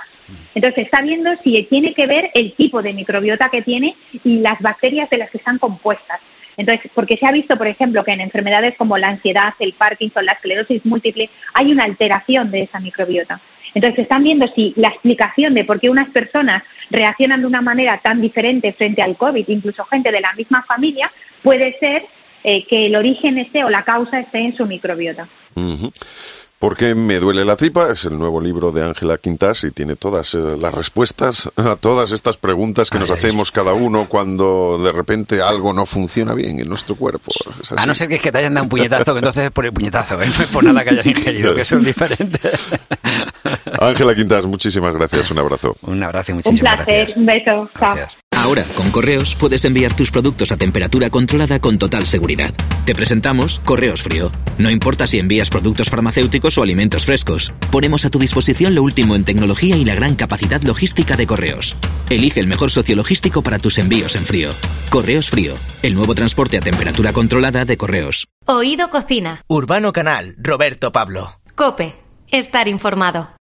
Entonces 0.53 0.85
está 0.85 1.01
viendo 1.01 1.31
si 1.45 1.63
tiene 1.71 1.95
que 1.95 2.09
ver 2.09 2.33
el 2.35 2.55
tipo 2.55 2.83
de 2.83 2.93
microbiota 2.93 3.49
que 3.49 3.63
tiene 3.63 3.95
y 4.25 4.41
las 4.41 4.61
bacterias 4.61 5.09
de 5.09 5.19
las 5.19 5.31
que 5.31 5.39
están 5.39 5.59
compuestas. 5.59 6.21
Entonces, 6.57 6.91
porque 6.93 7.17
se 7.19 7.27
ha 7.27 7.31
visto, 7.31 7.57
por 7.57 7.69
ejemplo, 7.69 8.03
que 8.03 8.13
en 8.13 8.21
enfermedades 8.21 8.75
como 8.77 8.99
la 8.99 9.09
ansiedad, 9.09 9.55
el 9.61 9.75
Parkinson, 9.75 10.25
la 10.25 10.33
esclerosis 10.33 10.85
múltiple, 10.85 11.31
hay 11.55 11.71
una 11.71 11.85
alteración 11.85 12.51
de 12.51 12.63
esa 12.63 12.81
microbiota. 12.81 13.41
Entonces, 13.75 14.01
están 14.01 14.25
viendo 14.25 14.49
si 14.49 14.73
la 14.75 14.89
explicación 14.89 15.55
de 15.55 15.65
por 15.65 15.79
qué 15.79 15.91
unas 15.91 16.09
personas 16.09 16.63
reaccionan 16.91 17.43
de 17.43 17.47
una 17.47 17.61
manera 17.61 18.01
tan 18.03 18.23
diferente 18.23 18.73
frente 18.73 19.03
al 19.03 19.17
COVID, 19.17 19.45
incluso 19.49 19.85
gente 19.85 20.11
de 20.11 20.23
la 20.23 20.33
misma 20.33 20.65
familia, 20.65 21.13
puede 21.43 21.79
ser 21.79 22.07
eh, 22.49 22.65
que 22.65 22.87
el 22.87 22.95
origen 22.95 23.39
esté 23.39 23.65
o 23.65 23.71
la 23.71 23.83
causa 23.83 24.21
esté 24.21 24.39
en 24.39 24.57
su 24.57 24.67
microbiota. 24.67 25.29
Porque 26.61 26.95
me 26.95 27.17
duele 27.17 27.45
la 27.45 27.57
tripa 27.57 27.91
es 27.91 28.05
el 28.05 28.17
nuevo 28.17 28.41
libro 28.41 28.71
de 28.71 28.85
Ángela 28.85 29.19
Quintas 29.19 29.65
y 29.65 29.73
tiene 29.73 29.97
todas 29.97 30.33
eh, 30.35 30.39
las 30.57 30.73
respuestas 30.73 31.51
a 31.57 31.75
todas 31.75 32.13
estas 32.13 32.37
preguntas 32.37 32.89
que 32.89 33.01
nos 33.01 33.11
hacemos 33.11 33.51
cada 33.51 33.73
uno 33.73 34.07
cuando 34.09 34.79
de 34.79 34.93
repente 34.93 35.43
algo 35.43 35.73
no 35.73 35.87
funciona 35.87 36.35
bien 36.35 36.61
en 36.61 36.69
nuestro 36.69 36.95
cuerpo. 36.95 37.33
A 37.77 37.85
no 37.85 37.97
ser 37.97 38.09
que, 38.09 38.15
es 38.15 38.23
que 38.23 38.31
te 38.31 38.39
hayan 38.39 38.55
dado 38.55 38.63
un 38.63 38.71
puñetazo, 38.71 39.13
que 39.13 39.19
entonces 39.19 39.47
es 39.47 39.51
por 39.51 39.67
el 39.67 39.73
puñetazo, 39.73 40.23
¿eh? 40.23 40.27
no 40.27 40.45
es 40.45 40.53
por 40.53 40.63
nada 40.63 40.85
que 40.85 40.91
hayas 40.91 41.07
ingerido, 41.07 41.53
que 41.53 41.63
eso 41.63 41.79
es 41.79 41.85
diferente. 41.85 42.39
Ángela 43.81 44.15
Quintas, 44.15 44.47
muchísimas 44.47 44.95
gracias, 44.95 45.33
un 45.33 45.41
abrazo. 45.41 45.75
Un 45.83 46.01
abrazo 46.01 46.31
y 46.31 46.35
muchísimas 46.37 46.77
gracias. 46.77 47.17
Un 47.17 47.25
placer, 47.25 47.47
un 47.49 47.67
beso. 47.67 47.71
Gracias. 47.75 48.19
Ahora, 48.47 48.65
con 48.77 48.93
Correos, 48.93 49.35
puedes 49.35 49.65
enviar 49.65 49.97
tus 49.97 50.13
productos 50.13 50.53
a 50.53 50.57
temperatura 50.57 51.11
controlada 51.11 51.59
con 51.59 51.79
total 51.79 52.07
seguridad. 52.07 52.55
Te 52.85 52.95
presentamos 52.95 53.59
Correos 53.59 54.05
Frío. 54.05 54.31
No 54.57 54.71
importa 54.71 55.09
si 55.09 55.19
envías 55.19 55.51
productos 55.51 55.91
farmacéuticos 55.91 56.57
o 56.57 56.63
alimentos 56.63 57.07
frescos, 57.07 57.53
ponemos 57.73 58.05
a 58.05 58.11
tu 58.11 58.21
disposición 58.21 58.77
lo 58.77 58.85
último 58.85 59.17
en 59.17 59.25
tecnología 59.25 59.77
y 59.77 59.85
la 59.85 59.97
gran 59.97 60.15
capacidad 60.15 60.63
logística 60.63 61.17
de 61.17 61.27
Correos. 61.27 61.77
Elige 62.09 62.39
el 62.39 62.47
mejor 62.47 62.71
socio 62.71 62.95
logístico 62.95 63.43
para 63.43 63.59
tus 63.59 63.79
envíos 63.79 64.15
en 64.15 64.25
frío. 64.25 64.51
Correos 64.91 65.29
Frío, 65.29 65.57
el 65.83 65.97
nuevo 65.97 66.15
transporte 66.15 66.57
a 66.57 66.61
temperatura 66.61 67.13
controlada 67.13 67.65
de 67.65 67.77
Correos. 67.77 68.29
Oído 68.45 68.91
Cocina. 68.91 69.43
Urbano 69.49 69.93
Canal, 69.93 70.37
Roberto 70.39 70.93
Pablo. 70.93 71.41
Cope, 71.57 71.97
estar 72.31 72.69
informado. 72.69 73.29